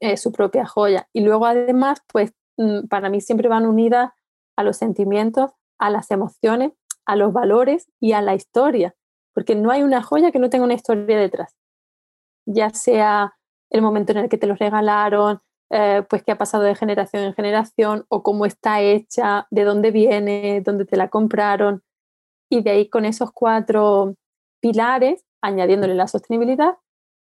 eh, 0.00 0.16
su 0.16 0.32
propia 0.32 0.66
joya. 0.66 1.08
Y 1.12 1.20
luego 1.20 1.46
además, 1.46 2.02
pues 2.12 2.32
para 2.88 3.10
mí 3.10 3.20
siempre 3.20 3.48
van 3.48 3.66
unidas 3.66 4.12
a 4.56 4.62
los 4.62 4.76
sentimientos, 4.76 5.50
a 5.78 5.90
las 5.90 6.10
emociones, 6.10 6.72
a 7.06 7.16
los 7.16 7.32
valores 7.32 7.86
y 8.00 8.12
a 8.12 8.22
la 8.22 8.34
historia, 8.34 8.94
porque 9.34 9.54
no 9.54 9.70
hay 9.70 9.82
una 9.82 10.02
joya 10.02 10.30
que 10.30 10.38
no 10.38 10.50
tenga 10.50 10.64
una 10.64 10.74
historia 10.74 11.18
detrás, 11.18 11.54
ya 12.46 12.70
sea 12.70 13.34
el 13.70 13.82
momento 13.82 14.12
en 14.12 14.18
el 14.18 14.28
que 14.28 14.38
te 14.38 14.46
lo 14.46 14.54
regalaron, 14.54 15.40
eh, 15.70 16.04
pues 16.08 16.22
qué 16.22 16.32
ha 16.32 16.38
pasado 16.38 16.62
de 16.62 16.74
generación 16.74 17.24
en 17.24 17.34
generación 17.34 18.04
o 18.08 18.22
cómo 18.22 18.46
está 18.46 18.80
hecha, 18.80 19.46
de 19.50 19.64
dónde 19.64 19.90
viene, 19.90 20.60
dónde 20.64 20.84
te 20.84 20.96
la 20.96 21.08
compraron. 21.08 21.82
Y 22.50 22.62
de 22.62 22.70
ahí 22.70 22.88
con 22.88 23.04
esos 23.04 23.32
cuatro 23.32 24.14
pilares, 24.60 25.24
añadiéndole 25.42 25.94
la 25.94 26.06
sostenibilidad, 26.06 26.76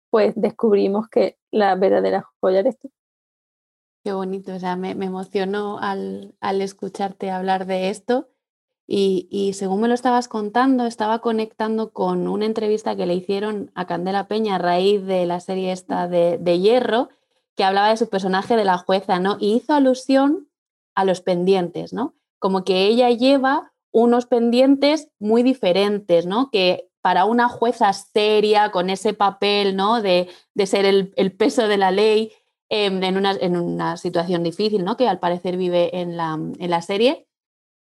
pues 0.09 0.33
descubrimos 0.35 1.07
que 1.09 1.37
la 1.51 1.75
verdadera 1.75 2.27
joya 2.39 2.59
eres 2.59 2.79
tú. 2.79 2.91
Qué 4.03 4.13
bonito, 4.13 4.55
o 4.55 4.59
sea, 4.59 4.75
me, 4.75 4.91
emocionó 4.91 5.77
al, 5.79 6.33
al, 6.39 6.61
escucharte 6.61 7.29
hablar 7.29 7.67
de 7.67 7.89
esto 7.89 8.29
y, 8.87 9.27
y, 9.29 9.53
según 9.53 9.81
me 9.81 9.87
lo 9.87 9.93
estabas 9.93 10.27
contando, 10.27 10.87
estaba 10.87 11.19
conectando 11.19 11.93
con 11.93 12.27
una 12.27 12.45
entrevista 12.45 12.95
que 12.95 13.05
le 13.05 13.13
hicieron 13.13 13.71
a 13.75 13.85
Candela 13.85 14.27
Peña 14.27 14.55
a 14.55 14.57
raíz 14.57 15.05
de 15.05 15.25
la 15.27 15.39
serie 15.39 15.71
esta 15.71 16.07
de, 16.07 16.39
de 16.39 16.59
Hierro, 16.59 17.09
que 17.55 17.63
hablaba 17.63 17.89
de 17.89 17.97
su 17.97 18.09
personaje 18.09 18.55
de 18.55 18.65
la 18.65 18.79
jueza, 18.79 19.19
¿no? 19.19 19.37
Y 19.39 19.53
hizo 19.53 19.73
alusión 19.73 20.49
a 20.95 21.05
los 21.05 21.21
pendientes, 21.21 21.93
¿no? 21.93 22.15
Como 22.39 22.63
que 22.63 22.87
ella 22.87 23.11
lleva 23.11 23.71
unos 23.91 24.25
pendientes 24.25 25.09
muy 25.19 25.43
diferentes, 25.43 26.25
¿no? 26.25 26.49
Que 26.49 26.89
para 27.01 27.25
una 27.25 27.49
jueza 27.49 27.91
seria, 27.93 28.71
con 28.71 28.89
ese 28.89 29.13
papel, 29.13 29.75
¿no? 29.75 30.01
De, 30.01 30.29
ser 30.65 30.85
el, 30.85 31.31
peso 31.33 31.67
de 31.67 31.77
la 31.77 31.91
ley 31.91 32.31
em, 32.71 33.03
en, 33.03 33.17
una, 33.17 33.33
en, 33.33 33.57
una, 33.57 33.97
situación 33.97 34.43
difícil, 34.43 34.85
¿no? 34.85 34.95
Que 34.95 35.09
al 35.09 35.19
parecer 35.19 35.57
vive 35.57 35.99
en 35.99 36.15
la, 36.15 36.33
en 36.33 36.69
la 36.69 36.81
serie, 36.81 37.27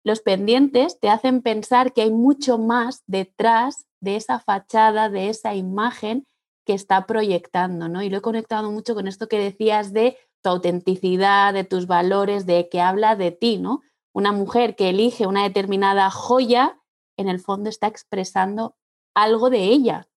los 0.05 0.21
pendientes 0.21 0.99
te 1.01 1.09
hacen 1.09 1.41
pensar 1.41 1.91
que 1.91 2.01
hay 2.01 2.11
mucho 2.11 2.57
más 2.57 3.03
detrás 3.05 3.85
de 3.99 4.15
esa 4.15 4.39
fachada, 4.39 5.09
de 5.09 5.27
esa 5.27 5.53
imagen 5.53 6.25
que 6.65 6.73
está 6.73 7.05
proyectando, 7.05 7.89
¿no? 7.89 8.01
Y 8.01 8.09
lo 8.09 8.17
he 8.17 8.21
conectado 8.21 8.71
mucho 8.71 8.95
con 8.95 9.07
esto 9.07 9.27
que 9.27 9.37
decías 9.37 9.91
de 9.91 10.17
tu 10.41 10.49
autenticidad, 10.49 11.53
de 11.53 11.65
tus 11.65 11.85
valores, 11.85 12.45
de 12.45 12.69
que 12.69 12.79
habla 12.79 13.17
de 13.17 13.31
ti, 13.31 13.57
¿no? 13.57 13.81
Una 14.13 14.31
mujer 14.31 14.77
que 14.77 14.89
elige 14.89 15.27
una 15.27 15.43
determinada 15.43 16.09
joya, 16.09 16.79
en 17.17 17.27
el 17.27 17.41
fondo 17.41 17.69
está 17.69 17.87
expresando 17.87 18.77
algo 19.13 19.49
de 19.49 19.63
ella. 19.65 20.07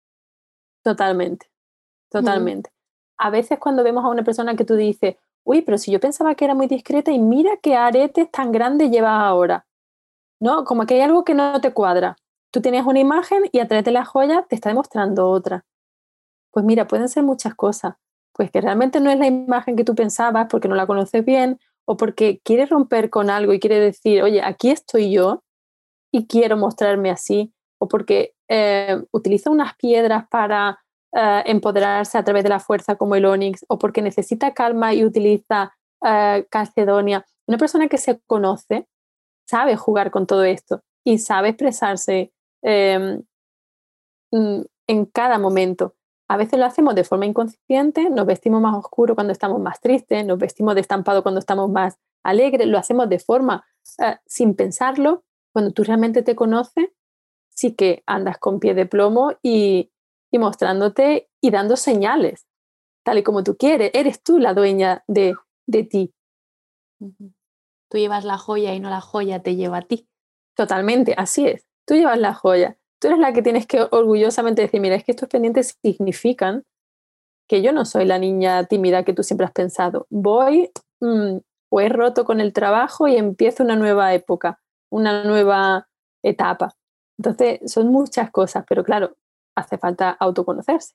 Totalmente, 0.84 1.50
totalmente. 2.08 2.70
A 3.22 3.30
veces 3.30 3.60
cuando 3.60 3.84
vemos 3.84 4.04
a 4.04 4.08
una 4.08 4.24
persona 4.24 4.56
que 4.56 4.64
tú 4.64 4.74
dices, 4.74 5.14
uy, 5.44 5.62
pero 5.62 5.78
si 5.78 5.92
yo 5.92 6.00
pensaba 6.00 6.34
que 6.34 6.44
era 6.44 6.56
muy 6.56 6.66
discreta 6.66 7.12
y 7.12 7.20
mira 7.20 7.52
qué 7.62 7.76
aretes 7.76 8.28
tan 8.32 8.50
grandes 8.50 8.90
llevas 8.90 9.22
ahora, 9.22 9.64
¿no? 10.40 10.64
Como 10.64 10.86
que 10.86 10.94
hay 10.94 11.02
algo 11.02 11.22
que 11.22 11.34
no 11.34 11.60
te 11.60 11.72
cuadra. 11.72 12.16
Tú 12.50 12.60
tienes 12.60 12.84
una 12.84 12.98
imagen 12.98 13.44
y 13.52 13.60
a 13.60 13.68
través 13.68 13.84
de 13.84 13.92
la 13.92 14.04
joya 14.04 14.44
te 14.48 14.56
está 14.56 14.70
demostrando 14.70 15.30
otra. 15.30 15.64
Pues 16.50 16.64
mira, 16.64 16.88
pueden 16.88 17.08
ser 17.08 17.22
muchas 17.22 17.54
cosas. 17.54 17.94
Pues 18.32 18.50
que 18.50 18.60
realmente 18.60 18.98
no 18.98 19.08
es 19.08 19.18
la 19.20 19.28
imagen 19.28 19.76
que 19.76 19.84
tú 19.84 19.94
pensabas 19.94 20.48
porque 20.50 20.66
no 20.66 20.74
la 20.74 20.88
conoces 20.88 21.24
bien 21.24 21.60
o 21.84 21.96
porque 21.96 22.40
quieres 22.42 22.70
romper 22.70 23.08
con 23.08 23.30
algo 23.30 23.52
y 23.52 23.60
quiere 23.60 23.78
decir, 23.78 24.20
oye, 24.20 24.42
aquí 24.42 24.70
estoy 24.70 25.12
yo 25.12 25.44
y 26.10 26.26
quiero 26.26 26.56
mostrarme 26.56 27.10
así, 27.10 27.54
o 27.78 27.86
porque 27.86 28.34
eh, 28.48 29.00
utiliza 29.12 29.48
unas 29.48 29.76
piedras 29.76 30.26
para 30.28 30.81
eh, 31.14 31.42
empoderarse 31.46 32.16
a 32.16 32.24
través 32.24 32.42
de 32.42 32.48
la 32.48 32.60
fuerza 32.60 32.96
como 32.96 33.14
el 33.14 33.26
onix, 33.26 33.64
o 33.68 33.78
porque 33.78 34.00
necesita 34.00 34.54
calma 34.54 34.94
y 34.94 35.04
utiliza 35.04 35.74
eh, 36.04 36.46
calcedonia. 36.50 37.26
Una 37.46 37.58
persona 37.58 37.88
que 37.88 37.98
se 37.98 38.20
conoce 38.26 38.88
sabe 39.46 39.76
jugar 39.76 40.10
con 40.10 40.26
todo 40.26 40.44
esto 40.44 40.82
y 41.04 41.18
sabe 41.18 41.50
expresarse 41.50 42.32
em, 42.62 43.22
mm, 44.30 44.62
en 44.86 45.04
cada 45.06 45.38
momento. 45.38 45.94
A 46.28 46.38
veces 46.38 46.58
lo 46.58 46.64
hacemos 46.64 46.94
de 46.94 47.04
forma 47.04 47.26
inconsciente, 47.26 48.08
nos 48.08 48.24
vestimos 48.24 48.62
más 48.62 48.74
oscuro 48.74 49.14
cuando 49.14 49.32
estamos 49.32 49.60
más 49.60 49.80
tristes, 49.80 50.24
nos 50.24 50.38
vestimos 50.38 50.74
de 50.74 50.80
estampado 50.80 51.22
cuando 51.22 51.40
estamos 51.40 51.70
más 51.70 51.98
alegres, 52.22 52.66
lo 52.68 52.78
hacemos 52.78 53.08
de 53.10 53.18
forma 53.18 53.66
eh, 53.98 54.16
sin 54.24 54.54
pensarlo. 54.54 55.24
Cuando 55.52 55.72
tú 55.72 55.84
realmente 55.84 56.22
te 56.22 56.34
conoces, 56.34 56.88
sí 57.50 57.74
que 57.74 58.02
andas 58.06 58.38
con 58.38 58.60
pie 58.60 58.72
de 58.74 58.86
plomo 58.86 59.34
y, 59.42 59.92
mostrándote 60.38 61.28
y 61.40 61.50
dando 61.50 61.76
señales, 61.76 62.46
tal 63.04 63.18
y 63.18 63.22
como 63.22 63.42
tú 63.42 63.56
quieres. 63.56 63.90
Eres 63.94 64.22
tú 64.22 64.38
la 64.38 64.54
dueña 64.54 65.04
de, 65.06 65.34
de 65.66 65.84
ti. 65.84 66.14
Tú 66.98 67.98
llevas 67.98 68.24
la 68.24 68.38
joya 68.38 68.74
y 68.74 68.80
no 68.80 68.90
la 68.90 69.00
joya 69.00 69.42
te 69.42 69.56
lleva 69.56 69.78
a 69.78 69.82
ti. 69.82 70.08
Totalmente, 70.56 71.14
así 71.16 71.46
es. 71.46 71.66
Tú 71.86 71.94
llevas 71.94 72.18
la 72.18 72.34
joya 72.34 72.78
tú 73.02 73.08
eres 73.08 73.18
la 73.18 73.32
que 73.32 73.42
tienes 73.42 73.66
que 73.66 73.84
orgullosamente 73.90 74.62
decir, 74.62 74.80
mira, 74.80 74.94
es 74.94 75.02
que 75.02 75.10
estos 75.10 75.28
pendientes 75.28 75.76
significan 75.82 76.62
que 77.48 77.60
yo 77.60 77.72
no 77.72 77.84
soy 77.84 78.04
la 78.04 78.16
niña 78.16 78.64
tímida 78.66 79.04
que 79.04 79.12
tú 79.12 79.24
siempre 79.24 79.44
has 79.44 79.52
pensado. 79.52 80.06
Voy 80.08 80.70
mm, 81.00 81.38
o 81.68 81.80
he 81.80 81.88
roto 81.88 82.24
con 82.24 82.40
el 82.40 82.52
trabajo 82.52 83.08
y 83.08 83.16
empiezo 83.16 83.64
una 83.64 83.74
nueva 83.74 84.14
época, 84.14 84.60
una 84.88 85.24
nueva 85.24 85.88
etapa. 86.22 86.76
Entonces, 87.18 87.72
son 87.72 87.88
muchas 87.88 88.30
cosas, 88.30 88.64
pero 88.68 88.84
claro, 88.84 89.16
hace 89.54 89.78
falta 89.78 90.10
autoconocerse. 90.10 90.94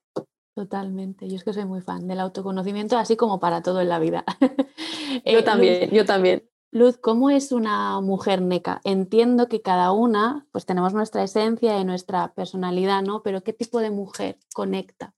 Totalmente. 0.56 1.30
Yo 1.30 1.36
es 1.36 1.44
que 1.44 1.54
soy 1.54 1.66
muy 1.66 1.82
fan 1.82 2.08
del 2.08 2.20
autoconocimiento, 2.20 2.98
así 2.98 3.16
como 3.16 3.40
para 3.40 3.62
todo 3.62 3.80
en 3.80 3.90
la 3.90 4.00
vida. 4.00 4.26
yo 5.24 5.40
eh, 5.40 5.44
también, 5.44 5.92
yo 5.92 6.04
también. 6.04 6.50
Luz, 6.72 6.98
¿cómo 6.98 7.30
es 7.30 7.52
una 7.52 8.02
mujer 8.02 8.42
neca? 8.42 8.82
Entiendo 8.84 9.48
que 9.48 9.62
cada 9.62 9.92
una, 9.92 10.48
pues 10.52 10.66
tenemos 10.66 10.96
nuestra 10.96 11.24
esencia 11.24 11.80
y 11.80 11.86
nuestra 11.86 12.34
personalidad, 12.34 13.04
¿no? 13.04 13.22
Pero 13.22 13.42
¿qué 13.42 13.54
tipo 13.54 13.80
de 13.80 13.92
mujer 13.92 14.40
conecta 14.54 15.14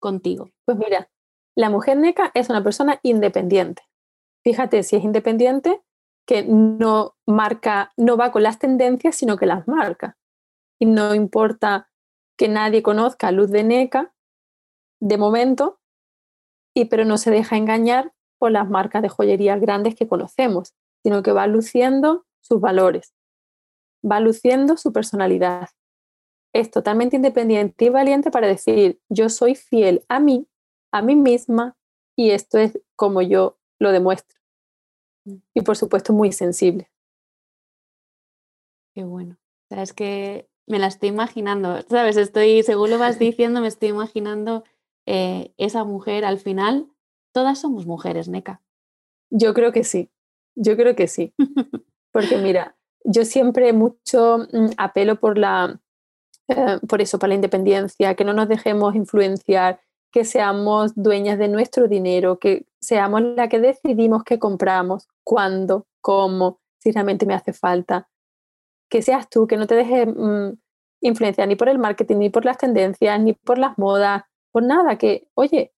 contigo? 0.00 0.50
Pues 0.64 0.76
mira, 0.76 1.08
La 1.54 1.70
mujer 1.70 1.96
neca 1.96 2.32
es 2.34 2.50
una 2.50 2.64
persona 2.64 2.98
independiente. 3.04 3.82
Fíjate 4.42 4.82
si 4.82 4.96
es 4.96 5.04
independiente 5.04 5.80
que 6.26 6.42
no 6.42 7.14
marca, 7.24 7.92
no 7.96 8.16
va 8.16 8.32
con 8.32 8.42
las 8.42 8.58
tendencias, 8.58 9.14
sino 9.14 9.36
que 9.36 9.46
las 9.46 9.68
marca. 9.68 10.18
Y 10.80 10.86
no 10.86 11.14
importa 11.14 11.91
que 12.42 12.48
nadie 12.48 12.82
conozca 12.82 13.28
a 13.28 13.30
Luz 13.30 13.52
de 13.52 13.62
Neca 13.62 14.12
de 15.00 15.16
momento, 15.16 15.78
y 16.74 16.86
pero 16.86 17.04
no 17.04 17.16
se 17.16 17.30
deja 17.30 17.56
engañar 17.56 18.12
por 18.36 18.50
las 18.50 18.68
marcas 18.68 19.00
de 19.00 19.08
joyería 19.08 19.56
grandes 19.58 19.94
que 19.94 20.08
conocemos, 20.08 20.74
sino 21.04 21.22
que 21.22 21.30
va 21.30 21.46
luciendo 21.46 22.26
sus 22.40 22.60
valores, 22.60 23.14
va 24.04 24.18
luciendo 24.18 24.76
su 24.76 24.92
personalidad. 24.92 25.68
Es 26.52 26.72
totalmente 26.72 27.14
independiente 27.14 27.84
y 27.84 27.90
valiente 27.90 28.32
para 28.32 28.48
decir, 28.48 29.00
yo 29.08 29.28
soy 29.28 29.54
fiel 29.54 30.04
a 30.08 30.18
mí, 30.18 30.48
a 30.90 31.00
mí 31.00 31.14
misma, 31.14 31.76
y 32.16 32.32
esto 32.32 32.58
es 32.58 32.76
como 32.96 33.22
yo 33.22 33.56
lo 33.78 33.92
demuestro. 33.92 34.40
Mm. 35.26 35.36
Y 35.54 35.60
por 35.60 35.76
supuesto 35.76 36.12
muy 36.12 36.32
sensible. 36.32 36.90
Qué 38.96 39.04
bueno. 39.04 39.36
O 39.36 39.74
sea, 39.74 39.84
es 39.84 39.92
que 39.92 40.50
me 40.66 40.78
la 40.78 40.86
estoy 40.86 41.08
imaginando, 41.10 41.80
¿sabes? 41.88 42.16
Estoy, 42.16 42.62
según 42.62 42.90
lo 42.90 42.98
vas 42.98 43.18
diciendo, 43.18 43.60
me 43.60 43.68
estoy 43.68 43.90
imaginando 43.90 44.64
eh, 45.06 45.52
esa 45.56 45.84
mujer 45.84 46.24
al 46.24 46.38
final. 46.38 46.88
Todas 47.32 47.60
somos 47.60 47.86
mujeres, 47.86 48.28
Neca. 48.28 48.62
Yo 49.30 49.54
creo 49.54 49.72
que 49.72 49.84
sí, 49.84 50.10
yo 50.54 50.76
creo 50.76 50.94
que 50.94 51.08
sí. 51.08 51.34
Porque 52.12 52.36
mira, 52.36 52.76
yo 53.04 53.24
siempre 53.24 53.72
mucho 53.72 54.46
mm, 54.52 54.72
apelo 54.76 55.18
por 55.18 55.38
la, 55.38 55.80
eh, 56.48 56.78
por 56.88 57.00
eso, 57.00 57.18
para 57.18 57.28
la 57.28 57.36
independencia, 57.36 58.14
que 58.14 58.24
no 58.24 58.32
nos 58.32 58.48
dejemos 58.48 58.94
influenciar, 58.94 59.80
que 60.12 60.24
seamos 60.24 60.92
dueñas 60.94 61.38
de 61.38 61.48
nuestro 61.48 61.88
dinero, 61.88 62.38
que 62.38 62.66
seamos 62.80 63.22
la 63.22 63.48
que 63.48 63.60
decidimos 63.60 64.24
qué 64.24 64.38
compramos, 64.38 65.08
cuándo, 65.24 65.86
cómo, 66.00 66.60
si 66.78 66.92
realmente 66.92 67.26
me 67.26 67.34
hace 67.34 67.52
falta. 67.52 68.08
Que 68.92 69.00
seas 69.00 69.30
tú, 69.30 69.46
que 69.46 69.56
no 69.56 69.66
te 69.66 69.74
dejes 69.74 70.06
mm, 70.06 70.50
influenciar 71.00 71.48
ni 71.48 71.56
por 71.56 71.70
el 71.70 71.78
marketing, 71.78 72.16
ni 72.18 72.28
por 72.28 72.44
las 72.44 72.58
tendencias, 72.58 73.18
ni 73.18 73.32
por 73.32 73.56
las 73.56 73.78
modas, 73.78 74.24
por 74.50 74.62
nada, 74.64 74.98
que, 74.98 75.30
oye, 75.32 75.72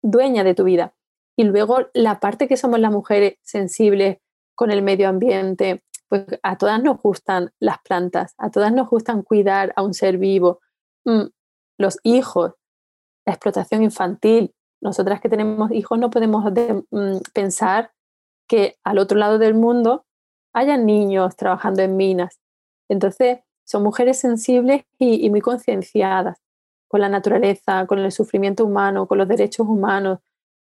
dueña 0.00 0.42
de 0.42 0.54
tu 0.54 0.64
vida. 0.64 0.94
Y 1.36 1.44
luego 1.44 1.88
la 1.92 2.20
parte 2.20 2.48
que 2.48 2.56
somos 2.56 2.80
las 2.80 2.90
mujeres 2.90 3.34
sensibles 3.42 4.22
con 4.54 4.70
el 4.70 4.80
medio 4.80 5.06
ambiente, 5.06 5.84
pues 6.08 6.24
a 6.42 6.56
todas 6.56 6.82
nos 6.82 6.98
gustan 7.02 7.52
las 7.58 7.76
plantas, 7.82 8.32
a 8.38 8.50
todas 8.50 8.72
nos 8.72 8.88
gustan 8.88 9.20
cuidar 9.20 9.74
a 9.76 9.82
un 9.82 9.92
ser 9.92 10.16
vivo, 10.16 10.60
mm, 11.04 11.24
los 11.76 11.98
hijos, 12.04 12.52
la 13.26 13.34
explotación 13.34 13.82
infantil. 13.82 14.54
Nosotras 14.80 15.20
que 15.20 15.28
tenemos 15.28 15.72
hijos 15.72 15.98
no 15.98 16.08
podemos 16.08 16.42
mm, 16.90 17.18
pensar 17.34 17.92
que 18.48 18.78
al 18.82 18.96
otro 18.96 19.18
lado 19.18 19.38
del 19.38 19.52
mundo 19.52 20.03
haya 20.54 20.76
niños 20.76 21.36
trabajando 21.36 21.82
en 21.82 21.96
minas. 21.96 22.40
Entonces, 22.88 23.40
son 23.64 23.82
mujeres 23.82 24.18
sensibles 24.18 24.84
y, 24.98 25.28
muy 25.30 25.40
concienciadas 25.40 26.38
con 26.88 27.00
la 27.00 27.08
naturaleza, 27.08 27.86
con 27.86 27.98
el 27.98 28.12
sufrimiento 28.12 28.64
humano, 28.64 29.06
con 29.06 29.18
los 29.18 29.28
derechos 29.28 29.66
humanos, 29.66 30.20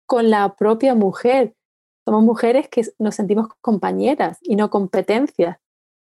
con 0.06 0.30
la 0.30 0.56
propia 0.56 0.96
mujer. 0.96 1.56
Somos 2.06 2.24
mujeres 2.24 2.68
que 2.68 2.84
nos 3.00 3.16
sentimos 3.16 3.48
compañeras 3.62 4.40
y 4.42 4.56
no 4.56 4.70
competencias, 4.70 5.58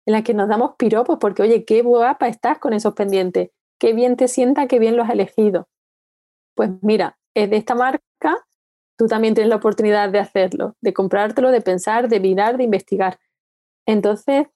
en 0.05 0.13
las 0.13 0.23
que 0.23 0.33
nos 0.33 0.47
damos 0.47 0.75
piropos 0.77 1.17
porque, 1.19 1.43
oye, 1.43 1.65
qué 1.65 1.81
guapa 1.81 2.27
estás 2.27 2.59
con 2.59 2.73
esos 2.73 2.93
pendientes, 2.93 3.51
qué 3.79 3.93
bien 3.93 4.15
te 4.15 4.27
sienta, 4.27 4.67
qué 4.67 4.79
bien 4.79 4.97
los 4.97 5.07
has 5.07 5.13
elegido 5.13 5.67
pues 6.55 6.71
mira, 6.81 7.17
es 7.35 7.49
de 7.49 7.57
esta 7.57 7.75
marca, 7.75 8.45
tú 8.97 9.07
también 9.07 9.35
tienes 9.35 9.49
la 9.49 9.57
oportunidad 9.57 10.09
de 10.09 10.19
hacerlo, 10.19 10.75
de 10.81 10.93
comprártelo, 10.93 11.51
de 11.51 11.61
pensar, 11.61 12.07
de 12.07 12.19
mirar, 12.19 12.57
de 12.57 12.63
investigar. 12.63 13.19
Entonces, 13.85 14.47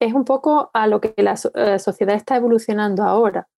es 0.00 0.14
un 0.14 0.24
poco 0.24 0.70
a 0.72 0.86
lo 0.86 1.00
que 1.00 1.14
la 1.16 1.34
eh, 1.54 1.78
sociedad 1.78 2.14
está 2.14 2.36
evolucionando 2.36 3.02
ahora. 3.02 3.48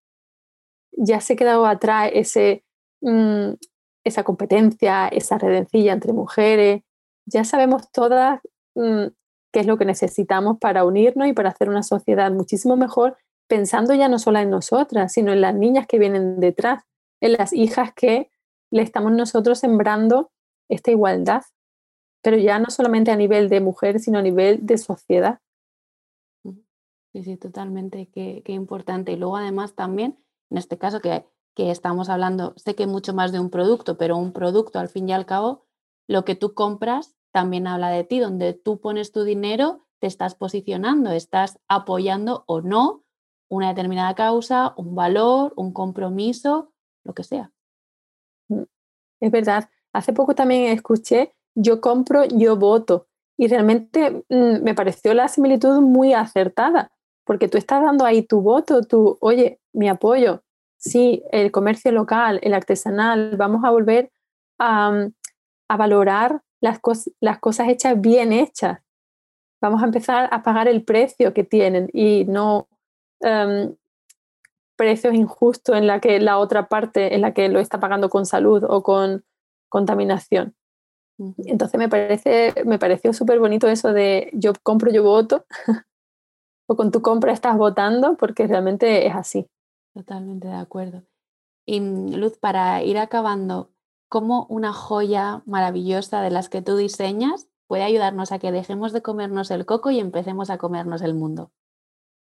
Ya 0.92 1.20
se 1.20 1.35
ha 1.35 1.37
quedado 1.37 1.66
atrás 1.66 2.11
ese, 2.14 2.64
mm, 3.02 3.52
esa 4.04 4.24
competencia, 4.24 5.09
esa 5.09 5.38
redencilla 5.38 5.92
entre 5.92 6.12
mujeres. 6.12 6.83
Ya 7.26 7.44
sabemos 7.44 7.90
todas 7.92 8.40
mm, 8.74 9.09
qué 9.52 9.61
es 9.61 9.66
lo 9.66 9.76
que 9.78 9.85
necesitamos 9.85 10.59
para 10.59 10.85
unirnos 10.85 11.28
y 11.28 11.33
para 11.33 11.50
hacer 11.50 11.68
una 11.68 11.83
sociedad 11.83 12.30
muchísimo 12.33 12.76
mejor, 12.76 13.16
pensando 13.48 13.94
ya 13.94 14.09
no 14.09 14.18
solo 14.18 14.38
en 14.38 14.50
nosotras, 14.50 15.12
sino 15.12 15.33
en 15.33 15.40
las 15.40 15.54
niñas 15.54 15.87
que 15.87 15.98
vienen 15.98 16.40
detrás 16.40 16.85
en 17.20 17.35
las 17.35 17.52
hijas 17.52 17.92
que 17.94 18.30
le 18.70 18.83
estamos 18.83 19.12
nosotros 19.12 19.59
sembrando 19.59 20.30
esta 20.68 20.90
igualdad, 20.90 21.42
pero 22.22 22.37
ya 22.37 22.59
no 22.59 22.70
solamente 22.70 23.11
a 23.11 23.16
nivel 23.16 23.48
de 23.48 23.61
mujer, 23.61 24.00
sino 24.00 24.18
a 24.18 24.22
nivel 24.22 24.66
de 24.66 24.78
sociedad. 24.78 25.40
Sí, 27.12 27.24
sí, 27.24 27.37
totalmente, 27.37 28.09
qué, 28.09 28.42
importante. 28.46 29.12
Y 29.12 29.16
luego 29.16 29.37
además 29.37 29.74
también, 29.74 30.18
en 30.50 30.59
este 30.59 30.78
caso 30.78 31.00
que, 31.00 31.26
que 31.56 31.70
estamos 31.70 32.09
hablando, 32.09 32.54
sé 32.56 32.74
que 32.74 32.87
mucho 32.87 33.14
más 33.14 33.33
de 33.33 33.40
un 33.40 33.50
producto, 33.50 33.98
pero 33.98 34.16
un 34.16 34.33
producto 34.33 34.78
al 34.78 34.88
fin 34.88 35.09
y 35.09 35.12
al 35.12 35.26
cabo, 35.26 35.66
lo 36.06 36.24
que 36.24 36.37
tú 36.37 36.54
compras 36.54 37.16
también 37.33 37.66
habla 37.66 37.90
de 37.90 38.04
ti, 38.04 38.20
donde 38.20 38.54
tú 38.54 38.80
pones 38.80 39.12
tu 39.12 39.24
dinero, 39.24 39.87
te 39.98 40.06
estás 40.06 40.35
posicionando, 40.35 41.11
estás 41.11 41.59
apoyando 41.68 42.44
o 42.46 42.61
no 42.61 43.04
una 43.48 43.68
determinada 43.68 44.14
causa, 44.14 44.74
un 44.76 44.94
valor, 44.94 45.52
un 45.56 45.72
compromiso 45.72 46.72
lo 47.04 47.14
que 47.14 47.24
sea. 47.24 47.52
Mm, 48.48 48.62
es 49.20 49.30
verdad. 49.30 49.70
Hace 49.92 50.12
poco 50.12 50.35
también 50.35 50.72
escuché, 50.72 51.35
yo 51.61 51.81
compro, 51.81 52.25
yo 52.25 52.57
voto. 52.57 53.07
Y 53.37 53.49
realmente 53.49 54.25
mm, 54.29 54.62
me 54.62 54.75
pareció 54.75 55.14
la 55.14 55.29
similitud 55.29 55.81
muy 55.81 56.12
acertada, 56.12 56.92
porque 57.25 57.49
tú 57.49 57.59
estás 57.59 57.83
dando 57.83 58.05
ahí 58.05 58.23
tu 58.23 58.40
voto, 58.40 58.83
tu, 58.83 59.18
oye, 59.20 59.61
mi 59.73 59.88
apoyo. 59.88 60.42
Sí, 60.79 61.23
el 61.31 61.51
comercio 61.51 61.92
local, 61.92 62.40
el 62.42 62.55
artesanal, 62.55 63.37
vamos 63.37 63.64
a 63.64 63.70
volver 63.70 64.11
a, 64.59 64.90
mm, 64.90 65.12
valorar 65.77 66.42
las, 66.61 66.81
las 67.20 67.38
cosas 67.38 67.68
hechas 67.68 68.01
bien 68.01 68.33
hechas. 68.33 68.81
Vamos 69.62 69.83
a 69.83 69.87
empezar 69.87 70.29
a 70.33 70.42
pagar 70.42 70.68
el 70.68 70.85
precio 70.85 71.35
que 71.35 71.44
tienen 71.44 71.88
y 71.92 72.25
no 72.25 72.68
em, 73.20 73.75
precios 74.77 75.14
injustos 75.14 75.77
en 75.77 75.87
la 75.87 76.01
que 76.01 76.18
la 76.20 76.38
otra 76.38 76.68
parte 76.68 77.14
en 77.14 77.20
la 77.20 77.35
que 77.35 77.51
lo 77.51 77.61
está 77.61 77.79
pagando 77.81 78.09
con 78.09 78.25
salud 78.25 78.64
o 78.66 78.83
con 78.83 79.25
contaminación. 79.68 80.55
Entonces 81.44 81.78
me 81.78 81.88
parece, 81.88 82.54
me 82.64 82.78
pareció 82.78 83.12
súper 83.12 83.38
bonito 83.38 83.68
eso 83.68 83.92
de 83.92 84.30
yo 84.33 84.52
compro, 84.62 84.90
yo 84.90 85.02
voto, 85.02 85.44
o 86.66 86.76
con 86.76 86.90
tu 86.90 87.02
compra 87.02 87.33
estás 87.33 87.56
votando, 87.56 88.16
porque 88.16 88.46
realmente 88.46 89.06
es 89.06 89.14
así. 89.14 89.46
Totalmente 89.94 90.48
de 90.48 90.54
acuerdo. 90.54 91.02
Y 91.66 91.80
mm, 91.80 92.14
Luz, 92.14 92.38
para 92.38 92.83
ir 92.83 92.98
acabando, 92.98 93.70
¿cómo 94.09 94.46
una 94.48 94.72
joya 94.72 95.42
maravillosa 95.46 96.22
de 96.22 96.30
las 96.30 96.48
que 96.48 96.62
tú 96.62 96.76
diseñas 96.76 97.48
puede 97.66 97.83
ayudarnos 97.83 98.33
a 98.33 98.38
que 98.38 98.52
dejemos 98.52 98.92
de 98.92 99.02
comernos 99.02 99.50
el 99.50 99.66
coco 99.66 99.90
y 99.90 100.00
empecemos 100.00 100.50
a 100.50 100.59
comernos 100.59 101.02
el 101.02 101.14
mundo? 101.14 101.52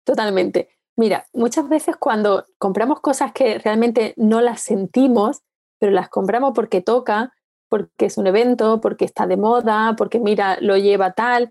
Totalmente. 0.04 0.68
Mira, 0.96 1.26
muchas 1.32 1.68
veces 1.68 1.96
cuando 1.96 2.46
compramos 2.58 3.00
cosas 3.00 3.32
que 3.32 3.58
realmente 3.58 4.14
no 4.16 4.40
las 4.40 4.60
sentimos, 4.60 5.42
pero 5.80 5.90
las 5.90 6.08
compramos 6.08 6.52
porque 6.54 6.80
toca, 6.80 7.34
porque 7.74 8.06
es 8.06 8.18
un 8.18 8.28
evento, 8.28 8.80
porque 8.80 9.04
está 9.04 9.26
de 9.26 9.36
moda, 9.36 9.96
porque 9.98 10.20
mira, 10.20 10.58
lo 10.60 10.76
lleva 10.76 11.10
tal, 11.10 11.50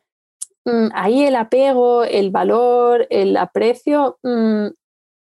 mm, 0.64 0.88
ahí 0.94 1.26
el 1.26 1.36
apego, 1.36 2.06
el 2.06 2.32
valor, 2.32 3.06
el 3.10 3.36
aprecio 3.36 4.20
mm, 4.24 4.68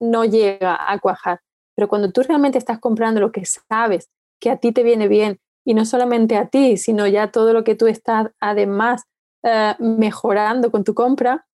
no 0.01 0.25
llega 0.25 0.79
a 0.79 1.01
cuajar. 1.01 1.41
Pero 1.75 1.89
cuando 1.89 2.13
tú 2.13 2.23
realmente 2.23 2.57
estás 2.57 2.79
comprando 2.79 3.21
lo 3.21 3.33
que 3.33 3.45
sabes 3.45 4.11
que 4.41 4.49
a 4.49 4.59
ti 4.59 4.71
te 4.71 4.85
viene 4.85 5.09
bien, 5.09 5.41
y 5.65 5.75
no 5.75 5.85
solamente 5.85 6.37
a 6.37 6.47
ti, 6.47 6.77
sino 6.77 7.09
ya 7.09 7.33
todo 7.33 7.53
lo 7.53 7.65
que 7.65 7.75
tú 7.75 7.89
estás 7.89 8.29
además 8.39 9.03
eh, 9.43 9.75
mejorando 9.81 10.71
con 10.71 10.85
tu 10.85 10.95
compra, 10.95 11.49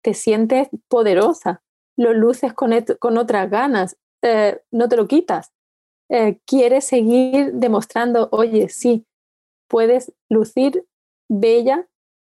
te 0.00 0.14
sientes 0.14 0.68
poderosa, 0.86 1.60
lo 1.96 2.12
luces 2.12 2.54
con, 2.54 2.70
con 3.00 3.18
otras 3.18 3.50
ganas, 3.50 3.96
eh, 4.22 4.60
no 4.70 4.88
te 4.88 4.96
lo 4.96 5.08
quitas. 5.08 5.50
Eh, 6.08 6.38
quieres 6.46 6.84
seguir 6.84 7.52
demostrando, 7.54 8.28
oye, 8.30 8.68
sí, 8.68 9.06
puedes 9.68 10.12
lucir 10.28 10.86
bella 11.28 11.88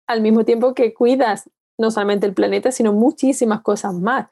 al 0.07 0.21
mismo 0.21 0.45
tiempo 0.45 0.73
que 0.73 0.93
cuidas 0.93 1.49
no 1.77 1.91
solamente 1.91 2.25
el 2.25 2.33
planeta, 2.33 2.71
sino 2.71 2.93
muchísimas 2.93 3.61
cosas 3.61 3.93
más. 3.93 4.27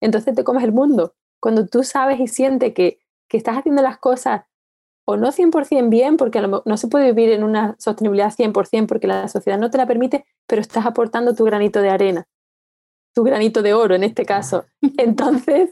Entonces 0.00 0.34
te 0.34 0.44
comes 0.44 0.64
el 0.64 0.72
mundo. 0.72 1.14
Cuando 1.40 1.66
tú 1.66 1.84
sabes 1.84 2.20
y 2.20 2.26
sientes 2.26 2.74
que, 2.74 2.98
que 3.28 3.36
estás 3.36 3.56
haciendo 3.56 3.82
las 3.82 3.98
cosas 3.98 4.42
o 5.06 5.16
no 5.16 5.32
100% 5.32 5.88
bien, 5.88 6.16
porque 6.16 6.40
no 6.40 6.76
se 6.76 6.88
puede 6.88 7.12
vivir 7.12 7.32
en 7.32 7.44
una 7.44 7.76
sostenibilidad 7.78 8.32
100% 8.32 8.86
porque 8.86 9.06
la 9.06 9.28
sociedad 9.28 9.58
no 9.58 9.70
te 9.70 9.78
la 9.78 9.86
permite, 9.86 10.24
pero 10.46 10.60
estás 10.60 10.84
aportando 10.84 11.34
tu 11.34 11.44
granito 11.44 11.80
de 11.80 11.90
arena 11.90 12.26
tu 13.14 13.24
granito 13.24 13.62
de 13.62 13.74
oro 13.74 13.94
en 13.94 14.04
este 14.04 14.24
caso. 14.24 14.66
Entonces, 14.98 15.70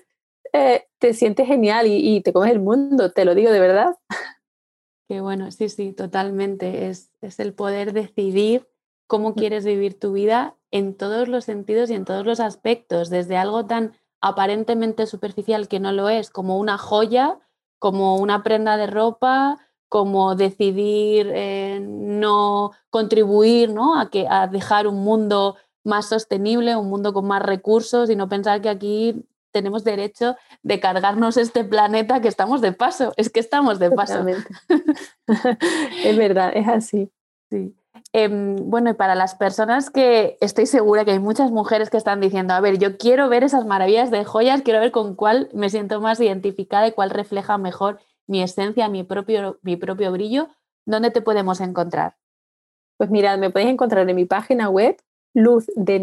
eh, 0.53 0.87
te 0.99 1.15
sientes 1.15 1.47
genial 1.47 1.87
y, 1.89 2.21
te 2.23 2.33
comes 2.33 2.51
el 2.51 2.61
mundo, 2.61 3.13
te 3.13 3.25
lo 3.25 3.35
digo 3.35 3.51
de 3.51 3.61
verdad. 3.61 3.97
Qué 5.09 5.21
bueno, 5.21 5.51
sí, 5.51 5.69
sí, 5.69 5.93
totalmente. 5.93 6.89
Es, 6.89 7.11
es 7.21 7.41
el 7.41 7.55
poder 7.55 7.93
decidir 7.93 8.69
cómo 9.07 9.31
mm. 9.31 9.35
quieres 9.35 9.65
vivir 9.65 9.99
tu 9.99 10.13
vida 10.13 10.57
en 10.71 10.95
todos 10.97 11.29
los 11.29 11.45
sentidos 11.45 11.91
y 11.91 11.95
en 11.95 12.05
todos 12.05 12.27
los 12.27 12.41
aspectos, 12.41 13.09
desde 13.09 13.37
algo 13.37 13.67
tan 13.67 13.95
aparentemente 14.21 15.07
superficial 15.07 15.69
que 15.69 15.81
no 15.81 15.93
lo 15.93 16.09
es, 16.09 16.31
como 16.31 16.59
una 16.59 16.77
joya, 16.77 17.39
como 17.79 18.17
una 18.17 18.43
prenda 18.43 18.77
de 18.77 18.87
ropa, 18.87 19.59
como 19.89 20.35
decidir 20.35 21.31
eh, 21.35 21.81
no 21.81 22.73
contribuir 22.91 23.73
¿no? 23.73 23.99
A, 23.99 24.11
que, 24.11 24.27
a 24.29 24.47
dejar 24.47 24.87
un 24.87 25.03
mundo 25.03 25.57
más 25.85 26.09
sostenible, 26.09 26.77
un 26.77 26.89
mundo 26.89 27.13
con 27.13 27.27
más 27.27 27.43
recursos 27.43 28.11
y 28.11 28.17
no 28.17 28.29
pensar 28.29 28.61
que 28.61 28.69
aquí 28.69 29.25
tenemos 29.51 29.85
derecho 29.85 30.37
de 30.63 30.81
cargarnos 30.81 31.37
este 31.37 31.65
planeta 31.65 32.21
que 32.21 32.29
estamos 32.29 32.61
de 32.61 32.73
paso. 32.73 33.13
Es 33.17 33.31
que 33.31 33.41
estamos 33.41 33.79
de 33.79 33.91
paso. 33.91 34.25
es 36.05 36.17
verdad, 36.17 36.53
es 36.55 36.69
así. 36.69 37.11
Sí. 37.51 37.75
Em, 38.13 38.57
bueno, 38.71 38.91
y 38.91 38.95
para 38.95 39.15
las 39.15 39.35
personas 39.35 39.91
que 39.91 40.39
estoy 40.41 40.67
segura 40.67 41.05
que 41.05 41.13
hay 41.13 41.19
muchas 41.19 41.51
mujeres 41.51 41.91
que 41.91 41.97
están 41.97 42.21
diciendo, 42.21 42.55
a 42.55 42.61
ver, 42.61 42.79
yo 42.79 42.97
quiero 42.97 43.29
ver 43.29 43.45
esas 43.45 43.67
maravillas 43.67 44.11
de 44.11 44.25
joyas, 44.25 44.63
quiero 44.63 44.81
ver 44.81 44.93
con 44.93 45.15
cuál 45.15 45.51
me 45.53 45.69
siento 45.69 46.01
más 46.01 46.21
identificada 46.21 46.87
y 46.87 46.93
cuál 46.93 47.11
refleja 47.11 47.59
mejor 47.59 47.99
mi 48.27 48.43
esencia, 48.43 48.89
mi 48.89 49.05
propio, 49.05 49.59
mi 49.63 49.77
propio 49.77 50.13
brillo, 50.13 50.49
¿dónde 50.87 51.11
te 51.11 51.23
podemos 51.23 51.61
encontrar? 51.61 52.17
Pues 52.97 53.11
mirad, 53.11 53.39
me 53.39 53.51
podéis 53.51 53.71
encontrar 53.71 54.09
en 54.09 54.17
mi 54.17 54.25
página 54.25 54.69
web, 54.69 54.97
Luz 55.35 55.67
de 55.77 56.01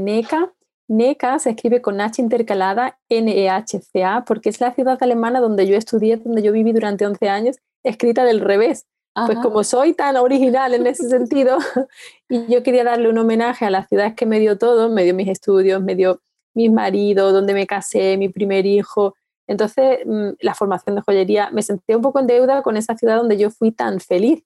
NECA. 0.87 1.39
Se 1.39 1.51
escribe 1.51 1.81
con 1.81 1.99
H 2.01 2.21
intercalada, 2.21 2.99
N-E-H-C-A, 3.09 4.25
porque 4.25 4.49
es 4.49 4.59
la 4.61 4.73
ciudad 4.73 4.97
alemana 5.01 5.39
donde 5.39 5.67
yo 5.67 5.75
estudié, 5.75 6.17
donde 6.17 6.41
yo 6.41 6.51
viví 6.51 6.71
durante 6.73 7.05
11 7.05 7.29
años, 7.29 7.57
escrita 7.83 8.23
del 8.23 8.41
revés. 8.41 8.85
Pues 9.27 9.39
como 9.39 9.63
soy 9.63 9.93
tan 9.93 10.17
original 10.17 10.73
en 10.73 10.87
ese 10.87 11.07
sentido, 11.07 11.57
y 12.29 12.47
yo 12.47 12.63
quería 12.63 12.83
darle 12.83 13.07
un 13.07 13.17
homenaje 13.17 13.63
a 13.63 13.69
las 13.69 13.87
ciudades 13.87 14.13
que 14.13 14.25
me 14.25 14.41
dio 14.41 14.57
todo, 14.57 14.89
me 14.89 15.05
dio 15.05 15.15
mis 15.15 15.29
estudios, 15.29 15.81
me 15.81 15.95
dio 15.95 16.19
mi 16.53 16.69
marido, 16.69 17.31
donde 17.31 17.53
me 17.53 17.65
casé, 17.65 18.17
mi 18.17 18.27
primer 18.27 18.65
hijo. 18.65 19.15
Entonces, 19.47 19.99
mm, 20.05 20.31
la 20.41 20.53
formación 20.53 20.95
de 20.95 21.01
joyería, 21.01 21.49
me 21.51 21.61
sentía 21.61 21.95
un 21.95 22.01
poco 22.01 22.19
en 22.19 22.27
deuda 22.27 22.61
con 22.61 22.75
esa 22.75 22.97
ciudad 22.97 23.15
donde 23.15 23.37
yo 23.37 23.51
fui 23.51 23.71
tan 23.71 24.01
feliz. 24.01 24.43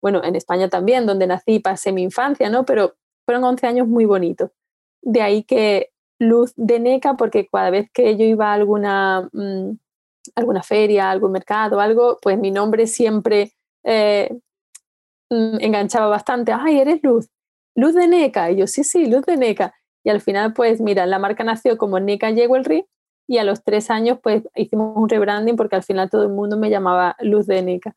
Bueno, 0.00 0.24
en 0.24 0.34
España 0.34 0.70
también, 0.70 1.04
donde 1.04 1.26
nací 1.26 1.56
y 1.56 1.58
pasé 1.58 1.92
mi 1.92 2.02
infancia, 2.02 2.48
¿no? 2.48 2.64
Pero 2.64 2.94
fueron 3.26 3.44
11 3.44 3.66
años 3.66 3.86
muy 3.86 4.06
bonitos. 4.06 4.50
De 5.02 5.22
ahí 5.22 5.44
que 5.44 5.90
luz 6.18 6.52
de 6.56 6.78
NECA, 6.80 7.14
porque 7.14 7.48
cada 7.48 7.70
vez 7.70 7.90
que 7.92 8.16
yo 8.16 8.24
iba 8.24 8.50
a 8.50 8.54
alguna, 8.54 9.28
mm, 9.32 9.72
alguna 10.36 10.62
feria, 10.62 11.10
algún 11.10 11.32
mercado, 11.32 11.80
algo, 11.80 12.18
pues 12.22 12.38
mi 12.38 12.50
nombre 12.50 12.86
siempre 12.86 13.52
eh, 13.84 14.30
mm, 15.30 15.58
enganchaba 15.60 16.08
bastante, 16.08 16.52
ay, 16.52 16.80
eres 16.80 17.00
Luz, 17.02 17.28
Luz 17.74 17.94
de 17.94 18.06
NECA, 18.08 18.50
y 18.50 18.56
yo, 18.56 18.66
sí, 18.66 18.84
sí, 18.84 19.06
Luz 19.06 19.24
de 19.26 19.36
NECA. 19.36 19.74
Y 20.04 20.10
al 20.10 20.20
final, 20.20 20.52
pues 20.54 20.80
mira, 20.80 21.06
la 21.06 21.18
marca 21.18 21.44
nació 21.44 21.78
como 21.78 22.00
NECA 22.00 22.32
Jewelry 22.32 22.86
y 23.26 23.38
a 23.38 23.44
los 23.44 23.62
tres 23.64 23.90
años, 23.90 24.18
pues 24.22 24.42
hicimos 24.56 24.96
un 24.96 25.08
rebranding 25.08 25.56
porque 25.56 25.76
al 25.76 25.82
final 25.84 26.10
todo 26.10 26.24
el 26.24 26.30
mundo 26.30 26.56
me 26.58 26.70
llamaba 26.70 27.16
Luz 27.20 27.46
de 27.46 27.62
NECA. 27.62 27.94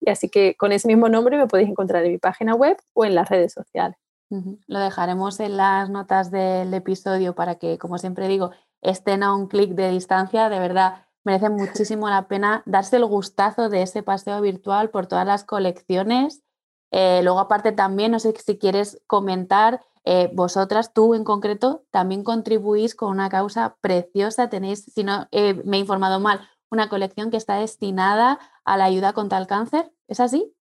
Y 0.00 0.10
así 0.10 0.28
que 0.28 0.54
con 0.56 0.72
ese 0.72 0.88
mismo 0.88 1.08
nombre 1.08 1.36
me 1.36 1.46
podéis 1.46 1.68
encontrar 1.70 2.04
en 2.04 2.12
mi 2.12 2.18
página 2.18 2.54
web 2.54 2.76
o 2.94 3.04
en 3.04 3.14
las 3.14 3.28
redes 3.28 3.52
sociales. 3.52 3.98
Lo 4.30 4.78
dejaremos 4.78 5.40
en 5.40 5.56
las 5.56 5.88
notas 5.88 6.30
del 6.30 6.72
episodio 6.74 7.34
para 7.34 7.54
que, 7.54 7.78
como 7.78 7.98
siempre 7.98 8.28
digo, 8.28 8.50
estén 8.82 9.22
a 9.22 9.34
un 9.34 9.46
clic 9.46 9.70
de 9.72 9.90
distancia. 9.90 10.48
De 10.48 10.58
verdad, 10.58 11.06
merece 11.24 11.48
muchísimo 11.48 12.08
la 12.08 12.28
pena 12.28 12.62
darse 12.66 12.96
el 12.96 13.06
gustazo 13.06 13.68
de 13.68 13.82
ese 13.82 14.02
paseo 14.02 14.40
virtual 14.40 14.90
por 14.90 15.06
todas 15.06 15.26
las 15.26 15.44
colecciones. 15.44 16.42
Eh, 16.90 17.20
luego, 17.22 17.38
aparte, 17.40 17.72
también, 17.72 18.12
no 18.12 18.18
sé 18.18 18.34
si 18.36 18.58
quieres 18.58 19.00
comentar, 19.06 19.82
eh, 20.04 20.30
vosotras, 20.32 20.92
tú 20.92 21.14
en 21.14 21.24
concreto, 21.24 21.84
también 21.90 22.24
contribuís 22.24 22.94
con 22.94 23.10
una 23.10 23.28
causa 23.28 23.76
preciosa. 23.80 24.48
Tenéis, 24.48 24.84
si 24.94 25.04
no 25.04 25.28
eh, 25.32 25.54
me 25.64 25.76
he 25.76 25.80
informado 25.80 26.20
mal, 26.20 26.40
una 26.70 26.88
colección 26.88 27.30
que 27.30 27.36
está 27.36 27.56
destinada 27.56 28.38
a 28.64 28.76
la 28.76 28.84
ayuda 28.84 29.12
contra 29.12 29.38
el 29.38 29.46
cáncer. 29.46 29.92
¿Es 30.06 30.20
así? 30.20 30.54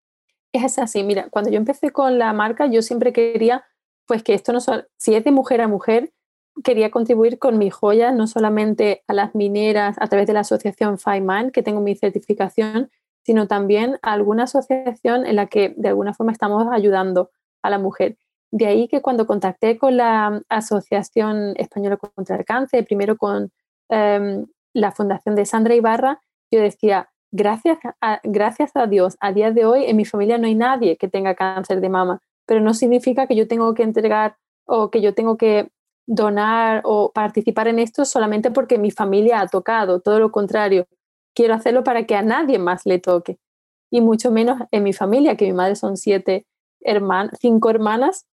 Es 0.54 0.80
así. 0.80 1.04
Mira, 1.04 1.28
cuando 1.30 1.52
yo 1.52 1.58
empecé 1.58 1.92
con 1.92 2.18
la 2.18 2.34
marca, 2.34 2.68
yo 2.68 2.82
siempre 2.82 3.14
quería, 3.14 3.66
pues 4.06 4.24
que 4.24 4.34
esto 4.34 4.54
no 4.54 4.62
solo, 4.62 4.84
si 4.98 5.16
es 5.16 5.24
de 5.24 5.32
mujer 5.32 5.62
a 5.62 5.68
mujer, 5.68 6.12
quería 6.64 6.92
contribuir 6.92 7.40
con 7.40 7.58
mis 7.58 7.74
joyas, 7.74 8.14
no 8.16 8.28
solamente 8.28 9.04
a 9.08 9.14
las 9.14 9.36
mineras 9.36 9.98
a 10.00 10.08
través 10.08 10.28
de 10.28 10.34
la 10.34 10.42
asociación 10.42 10.98
FIMAN, 10.98 11.52
que 11.52 11.64
tengo 11.64 11.82
mi 11.82 11.96
certificación, 11.96 12.90
sino 13.24 13.48
también 13.48 14.00
a 14.02 14.14
alguna 14.14 14.44
asociación 14.44 15.26
en 15.26 15.36
la 15.36 15.48
que 15.48 15.74
de 15.78 15.90
alguna 15.90 16.14
forma 16.14 16.32
estamos 16.32 16.66
ayudando 16.72 17.30
a 17.62 17.70
la 17.70 17.78
mujer. 17.78 18.18
De 18.52 18.66
ahí 18.68 18.88
que 18.88 19.02
cuando 19.02 19.28
contacté 19.28 19.78
con 19.78 19.98
la 19.98 20.42
Asociación 20.48 21.54
Española 21.58 21.98
contra 21.98 22.38
el 22.38 22.46
Cáncer, 22.46 22.86
primero 22.86 23.18
con 23.18 23.52
em, 23.90 24.46
la 24.74 24.92
Fundación 24.92 25.36
de 25.36 25.46
Sandra 25.46 25.76
Ibarra, 25.76 26.22
yo 26.50 26.62
decía, 26.62 27.10
gracias 27.38 27.78
a, 28.02 28.20
gracias 28.24 28.72
a 28.76 28.88
Dios, 28.88 29.16
a 29.20 29.32
día 29.32 29.52
de 29.52 29.66
hoy 29.66 29.86
en 29.86 29.96
mi 29.96 30.06
familia 30.06 30.38
no 30.38 30.48
hay 30.48 30.56
nadie 30.56 30.98
que 30.98 31.08
tenga 31.08 31.36
cáncer 31.36 31.80
de 31.80 31.90
mama, 31.90 32.20
pero 32.46 32.60
no 32.62 32.74
significa 32.74 33.28
que 33.28 33.36
yo 33.36 33.48
tengo 33.48 33.74
que 33.76 33.84
entregar 33.84 34.36
o 34.66 34.90
que 34.90 35.02
yo 35.02 35.14
tengo 35.14 35.38
que 35.38 35.70
donar 36.08 36.82
o 36.84 37.12
participar 37.14 37.68
en 37.68 37.80
esto 37.80 38.06
solamente 38.06 38.50
porque 38.50 38.78
mi 38.78 38.92
familia 38.92 39.40
ha 39.40 39.48
tocado, 39.48 40.02
todo 40.02 40.20
lo 40.20 40.32
contrario, 40.32 40.88
quiero 41.36 41.54
hacerlo 41.54 41.84
para 41.84 42.06
que 42.06 42.16
a 42.16 42.24
nadie 42.24 42.58
más 42.58 42.86
le 42.86 43.00
toque. 43.00 43.38
Y 43.92 44.02
mucho 44.02 44.32
menos 44.32 44.60
en 44.72 44.84
mi 44.84 44.92
familia, 44.92 45.38
que 45.38 45.46
mi 45.46 45.54
madre 45.54 45.76
son 45.76 45.96
siete 45.96 46.46
hermanas, 46.82 47.38
cinco 47.40 47.70
hermanas 47.70 48.26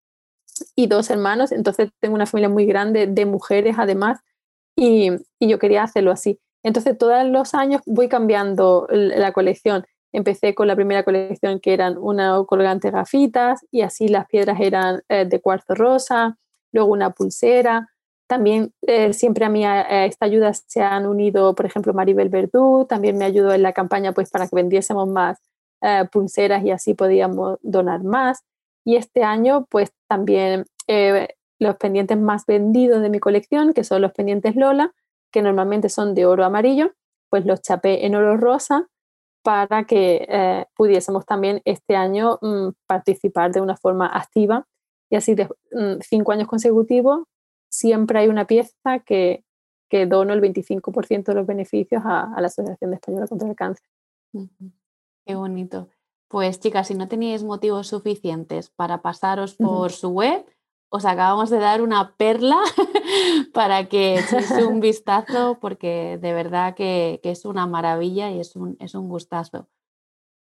y 0.75 0.87
dos 0.87 1.11
hermanos, 1.11 1.53
entonces 1.53 1.90
tengo 2.01 2.14
una 2.14 2.27
familia 2.27 2.49
muy 2.49 2.64
grande 2.64 3.07
de 3.07 3.27
mujeres 3.27 3.77
además 3.79 4.21
y, 4.77 5.11
y 5.38 5.49
yo 5.49 5.59
quería 5.59 5.83
hacerlo 5.83 6.11
así. 6.11 6.40
Entonces 6.64 6.96
todos 6.98 7.24
los 7.29 7.55
años 7.55 7.83
voy 7.87 8.09
cambiando 8.09 8.88
la 8.90 9.33
colección. 9.33 9.85
Empecé 10.12 10.55
con 10.55 10.66
la 10.66 10.74
primera 10.74 11.05
colección 11.05 11.61
que 11.61 11.74
eran 11.74 11.98
una 11.98 12.42
colgante 12.46 12.90
gafitas 12.90 13.66
y 13.70 13.83
así 13.83 14.09
las 14.09 14.27
piedras 14.27 14.59
eran 14.61 15.03
eh, 15.09 15.27
de 15.27 15.40
cuarzo 15.40 15.74
rosa, 15.74 16.38
luego 16.72 16.90
una 16.90 17.11
pulsera. 17.11 17.90
También 18.27 18.72
eh, 18.83 19.12
siempre 19.12 19.44
a 19.44 19.50
mí 19.50 19.64
a, 19.66 20.07
esta 20.07 20.24
ayuda 20.24 20.55
se 20.55 20.81
han 20.81 21.07
unido, 21.07 21.55
por 21.55 21.66
ejemplo, 21.66 21.92
Maribel 21.92 22.31
Verdú, 22.31 22.87
también 22.88 23.18
me 23.18 23.27
ayudó 23.27 23.53
en 23.53 23.62
la 23.62 23.74
campaña 23.74 24.12
pues 24.12 24.31
para 24.31 24.48
que 24.48 24.57
vendiésemos 24.57 25.07
más 25.07 25.38
eh, 25.83 26.09
pulseras 26.11 26.64
y 26.64 26.70
así 26.70 26.94
podíamos 26.94 27.59
donar 27.61 28.05
más. 28.05 28.42
Y 28.87 28.96
este 28.96 29.22
año 29.22 29.66
pues 29.68 29.92
también 30.09 30.64
los 31.59 31.77
pendientes 31.77 32.18
más 32.18 32.46
vendidos 32.46 33.03
de 33.03 33.11
mi 33.11 33.18
colección, 33.18 33.74
que 33.74 33.85
son 33.85 34.00
los 34.03 34.12
pendientes 34.12 34.55
Lola, 34.57 34.92
que 35.35 35.42
normalmente 35.42 35.88
son 35.88 36.14
de 36.14 36.27
oro 36.27 36.44
amarillo, 36.44 36.92
pues 37.29 37.44
los 37.44 37.61
chapé 37.61 38.07
en 38.07 38.14
oro 38.14 38.37
rosa 38.37 38.88
para 39.42 39.83
que 39.83 40.64
pudiésemos 40.77 41.27
también 41.27 41.61
este 41.64 41.97
año 41.97 42.38
mm, 42.40 42.68
participar 42.87 43.51
de 43.51 43.61
una 43.61 43.77
forma 43.77 44.07
activa 44.07 44.68
y 45.11 45.16
así 45.16 45.35
de 45.35 45.49
mm, 45.73 46.01
cinco 46.09 46.31
años 46.31 46.47
consecutivos 46.47 47.25
siempre 47.68 48.20
hay 48.20 48.29
una 48.29 48.47
pieza 48.47 49.01
que, 49.05 49.44
que 49.90 50.07
dono 50.07 50.35
el 50.35 50.40
25% 50.40 51.25
de 51.25 51.35
los 51.35 51.47
beneficios 51.47 52.03
a, 52.05 52.33
la 52.38 52.47
Asociación 52.47 52.94
Española 52.94 53.27
contra 53.27 53.49
el 53.49 53.57
Cáncer. 53.57 53.87
Qué 55.27 55.35
bonito. 55.35 55.88
Pues 56.29 56.61
chicas, 56.61 56.87
si 56.87 56.94
no 56.94 57.09
teníais 57.09 57.42
motivos 57.42 57.88
suficientes 57.88 58.70
para 58.70 59.03
pasaros 59.03 59.55
por 59.55 59.90
su 59.90 60.11
web, 60.11 60.47
os 60.95 61.05
acabamos 61.07 61.51
de 61.51 61.59
dar 61.59 61.83
una 61.83 62.15
perla 62.15 62.61
para 63.53 63.89
que 63.89 64.21
echéis 64.21 64.53
un 64.53 64.79
vistazo 64.79 65.59
porque 65.61 66.21
de 66.23 66.33
verdad 66.33 66.77
que, 66.77 67.19
es 67.25 67.45
una 67.45 67.67
maravilla 67.67 68.31
y 68.31 68.38
es 68.38 68.55
un, 68.55 68.77
es 68.79 68.95
un 68.95 69.09
gustazo. 69.09 69.67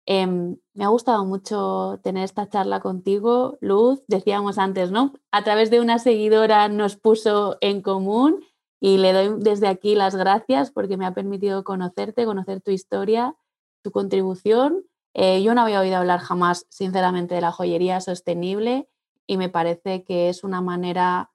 Em, 0.07 0.57
me 0.73 0.85
ha 0.85 0.87
gustado 0.87 1.23
mucho 1.23 1.99
tener 2.01 2.23
esta 2.23 2.49
charla 2.49 2.79
contigo, 2.79 3.59
Luz. 3.61 4.01
Decíamos 4.07 4.57
antes, 4.57 4.89
¿no? 4.89 5.13
A 5.31 5.43
través 5.43 5.69
de 5.69 5.81
una 5.81 5.99
seguidora 5.99 6.67
nos 6.67 6.95
puso 6.95 7.59
en 7.61 7.83
común 7.83 8.43
y 8.79 8.97
le 8.97 9.13
doy 9.13 9.35
desde 9.37 9.67
aquí 9.67 9.93
las 9.93 10.15
gracias 10.15 10.71
porque 10.71 10.97
me 10.97 11.05
ha 11.05 11.13
permitido 11.13 11.63
conocerte, 11.63 12.25
conocer 12.25 12.59
tu 12.59 12.71
historia, 12.71 13.35
tu 13.83 13.91
contribución. 13.91 14.83
Eh, 15.13 15.43
yo 15.43 15.53
no 15.53 15.61
había 15.61 15.79
oído 15.79 15.97
hablar 15.97 16.21
jamás, 16.21 16.65
sinceramente, 16.69 17.35
de 17.35 17.41
la 17.41 17.51
joyería 17.51 18.01
sostenible 18.01 18.88
y 19.29 19.37
me 19.37 19.47
parece 19.47 20.03
que 20.03 20.27
es 20.27 20.43
una 20.43 20.59
manera 20.59 21.31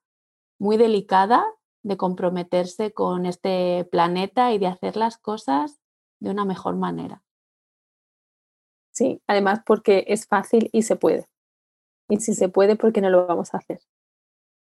muy 0.58 0.76
delicada 0.76 1.46
de 1.84 1.96
comprometerse 1.96 2.92
con 2.92 3.24
este 3.24 3.86
planeta 3.88 4.52
y 4.52 4.58
de 4.58 4.66
hacer 4.66 4.96
las 4.96 5.16
cosas 5.16 5.80
de 6.20 6.30
una 6.30 6.44
mejor 6.44 6.74
manera. 6.74 7.22
Sí, 8.92 9.22
además 9.28 9.60
porque 9.64 10.06
es 10.08 10.26
fácil 10.26 10.70
y 10.72 10.82
se 10.82 10.96
puede. 10.96 11.28
Y 12.08 12.16
si 12.16 12.34
se 12.34 12.48
puede, 12.48 12.74
¿por 12.74 12.92
qué 12.92 13.00
no 13.00 13.10
lo 13.10 13.26
vamos 13.26 13.54
a 13.54 13.58
hacer? 13.58 13.80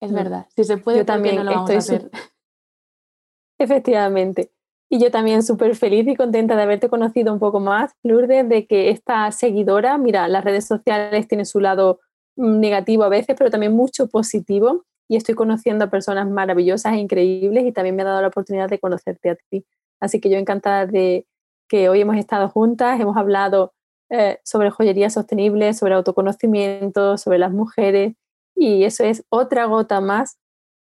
Es 0.01 0.13
mm. 0.13 0.15
verdad, 0.15 0.47
si 0.55 0.63
se 0.63 0.77
puede, 0.77 0.99
Yo 0.99 1.05
también 1.05 1.35
no 1.35 1.43
lo 1.43 1.51
vamos 1.51 1.69
a 1.69 1.77
hacer? 1.77 2.09
Efectivamente. 3.59 4.53
Y 4.89 5.01
yo 5.01 5.11
también 5.11 5.43
súper 5.43 5.75
feliz 5.75 6.07
y 6.07 6.15
contenta 6.15 6.55
de 6.55 6.61
haberte 6.61 6.87
conocido 6.87 7.33
un 7.33 7.39
poco 7.39 7.59
más, 7.59 7.93
Lourdes, 8.03 8.47
de 8.47 8.67
que 8.67 8.89
esta 8.89 9.29
seguidora, 9.33 9.97
mira, 9.97 10.29
las 10.29 10.45
redes 10.45 10.65
sociales 10.65 11.27
tienen 11.27 11.45
su 11.45 11.59
lado 11.59 11.99
negativo 12.37 13.03
a 13.03 13.09
veces, 13.09 13.35
pero 13.37 13.49
también 13.49 13.73
mucho 13.73 14.07
positivo. 14.07 14.85
Y 15.09 15.15
estoy 15.15 15.35
conociendo 15.35 15.85
a 15.85 15.89
personas 15.89 16.29
maravillosas 16.29 16.93
e 16.93 16.97
increíbles 16.97 17.65
y 17.65 17.71
también 17.71 17.95
me 17.95 18.03
ha 18.03 18.05
dado 18.05 18.21
la 18.21 18.27
oportunidad 18.27 18.69
de 18.69 18.79
conocerte 18.79 19.29
a 19.29 19.35
ti. 19.49 19.65
Así 19.99 20.19
que 20.19 20.29
yo 20.29 20.37
encantada 20.37 20.85
de 20.85 21.25
que 21.67 21.89
hoy 21.89 22.01
hemos 22.01 22.17
estado 22.17 22.49
juntas, 22.49 22.99
hemos 22.99 23.17
hablado 23.17 23.73
eh, 24.09 24.39
sobre 24.43 24.69
joyería 24.69 25.09
sostenible, 25.09 25.73
sobre 25.73 25.95
autoconocimiento, 25.95 27.17
sobre 27.17 27.39
las 27.39 27.51
mujeres 27.51 28.15
y 28.55 28.85
eso 28.85 29.03
es 29.03 29.25
otra 29.29 29.65
gota 29.65 30.01
más 30.01 30.37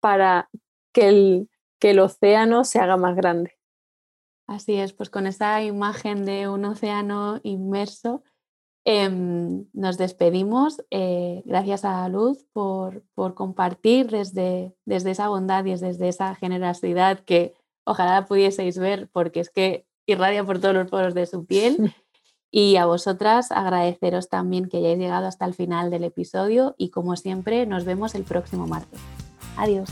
para 0.01 0.49
que 0.93 1.07
el, 1.07 1.49
que 1.79 1.91
el 1.91 1.99
océano 1.99 2.63
se 2.63 2.79
haga 2.79 2.97
más 2.97 3.15
grande. 3.15 3.53
Así 4.47 4.75
es, 4.75 4.93
pues 4.93 5.09
con 5.09 5.27
esa 5.27 5.63
imagen 5.63 6.25
de 6.25 6.47
un 6.47 6.65
océano 6.65 7.39
inmerso 7.43 8.23
em, 8.85 9.65
nos 9.73 9.97
despedimos. 9.97 10.81
Eh, 10.91 11.43
gracias 11.45 11.83
a 11.85 12.07
Luz 12.07 12.45
por, 12.53 13.03
por 13.13 13.33
compartir 13.33 14.09
desde, 14.09 14.73
desde 14.85 15.11
esa 15.11 15.27
bondad 15.27 15.65
y 15.65 15.75
desde 15.75 16.07
esa 16.07 16.35
generosidad 16.35 17.19
que 17.19 17.55
ojalá 17.83 18.25
pudieseis 18.25 18.77
ver 18.77 19.09
porque 19.11 19.39
es 19.41 19.49
que 19.49 19.85
irradia 20.05 20.43
por 20.43 20.59
todos 20.59 20.75
los 20.75 20.89
poros 20.89 21.13
de 21.13 21.25
su 21.25 21.45
piel. 21.45 21.93
Y 22.51 22.77
a 22.77 22.85
vosotras 22.85 23.51
agradeceros 23.51 24.29
también 24.29 24.69
que 24.69 24.77
hayáis 24.77 24.97
llegado 24.97 25.27
hasta 25.27 25.43
el 25.43 25.53
final 25.53 25.89
del 25.89 26.05
episodio 26.05 26.73
y 26.77 26.89
como 26.89 27.17
siempre 27.17 27.65
nos 27.65 27.83
vemos 27.83 28.15
el 28.15 28.23
próximo 28.23 28.65
martes. 28.65 29.01
Adiós. 29.57 29.89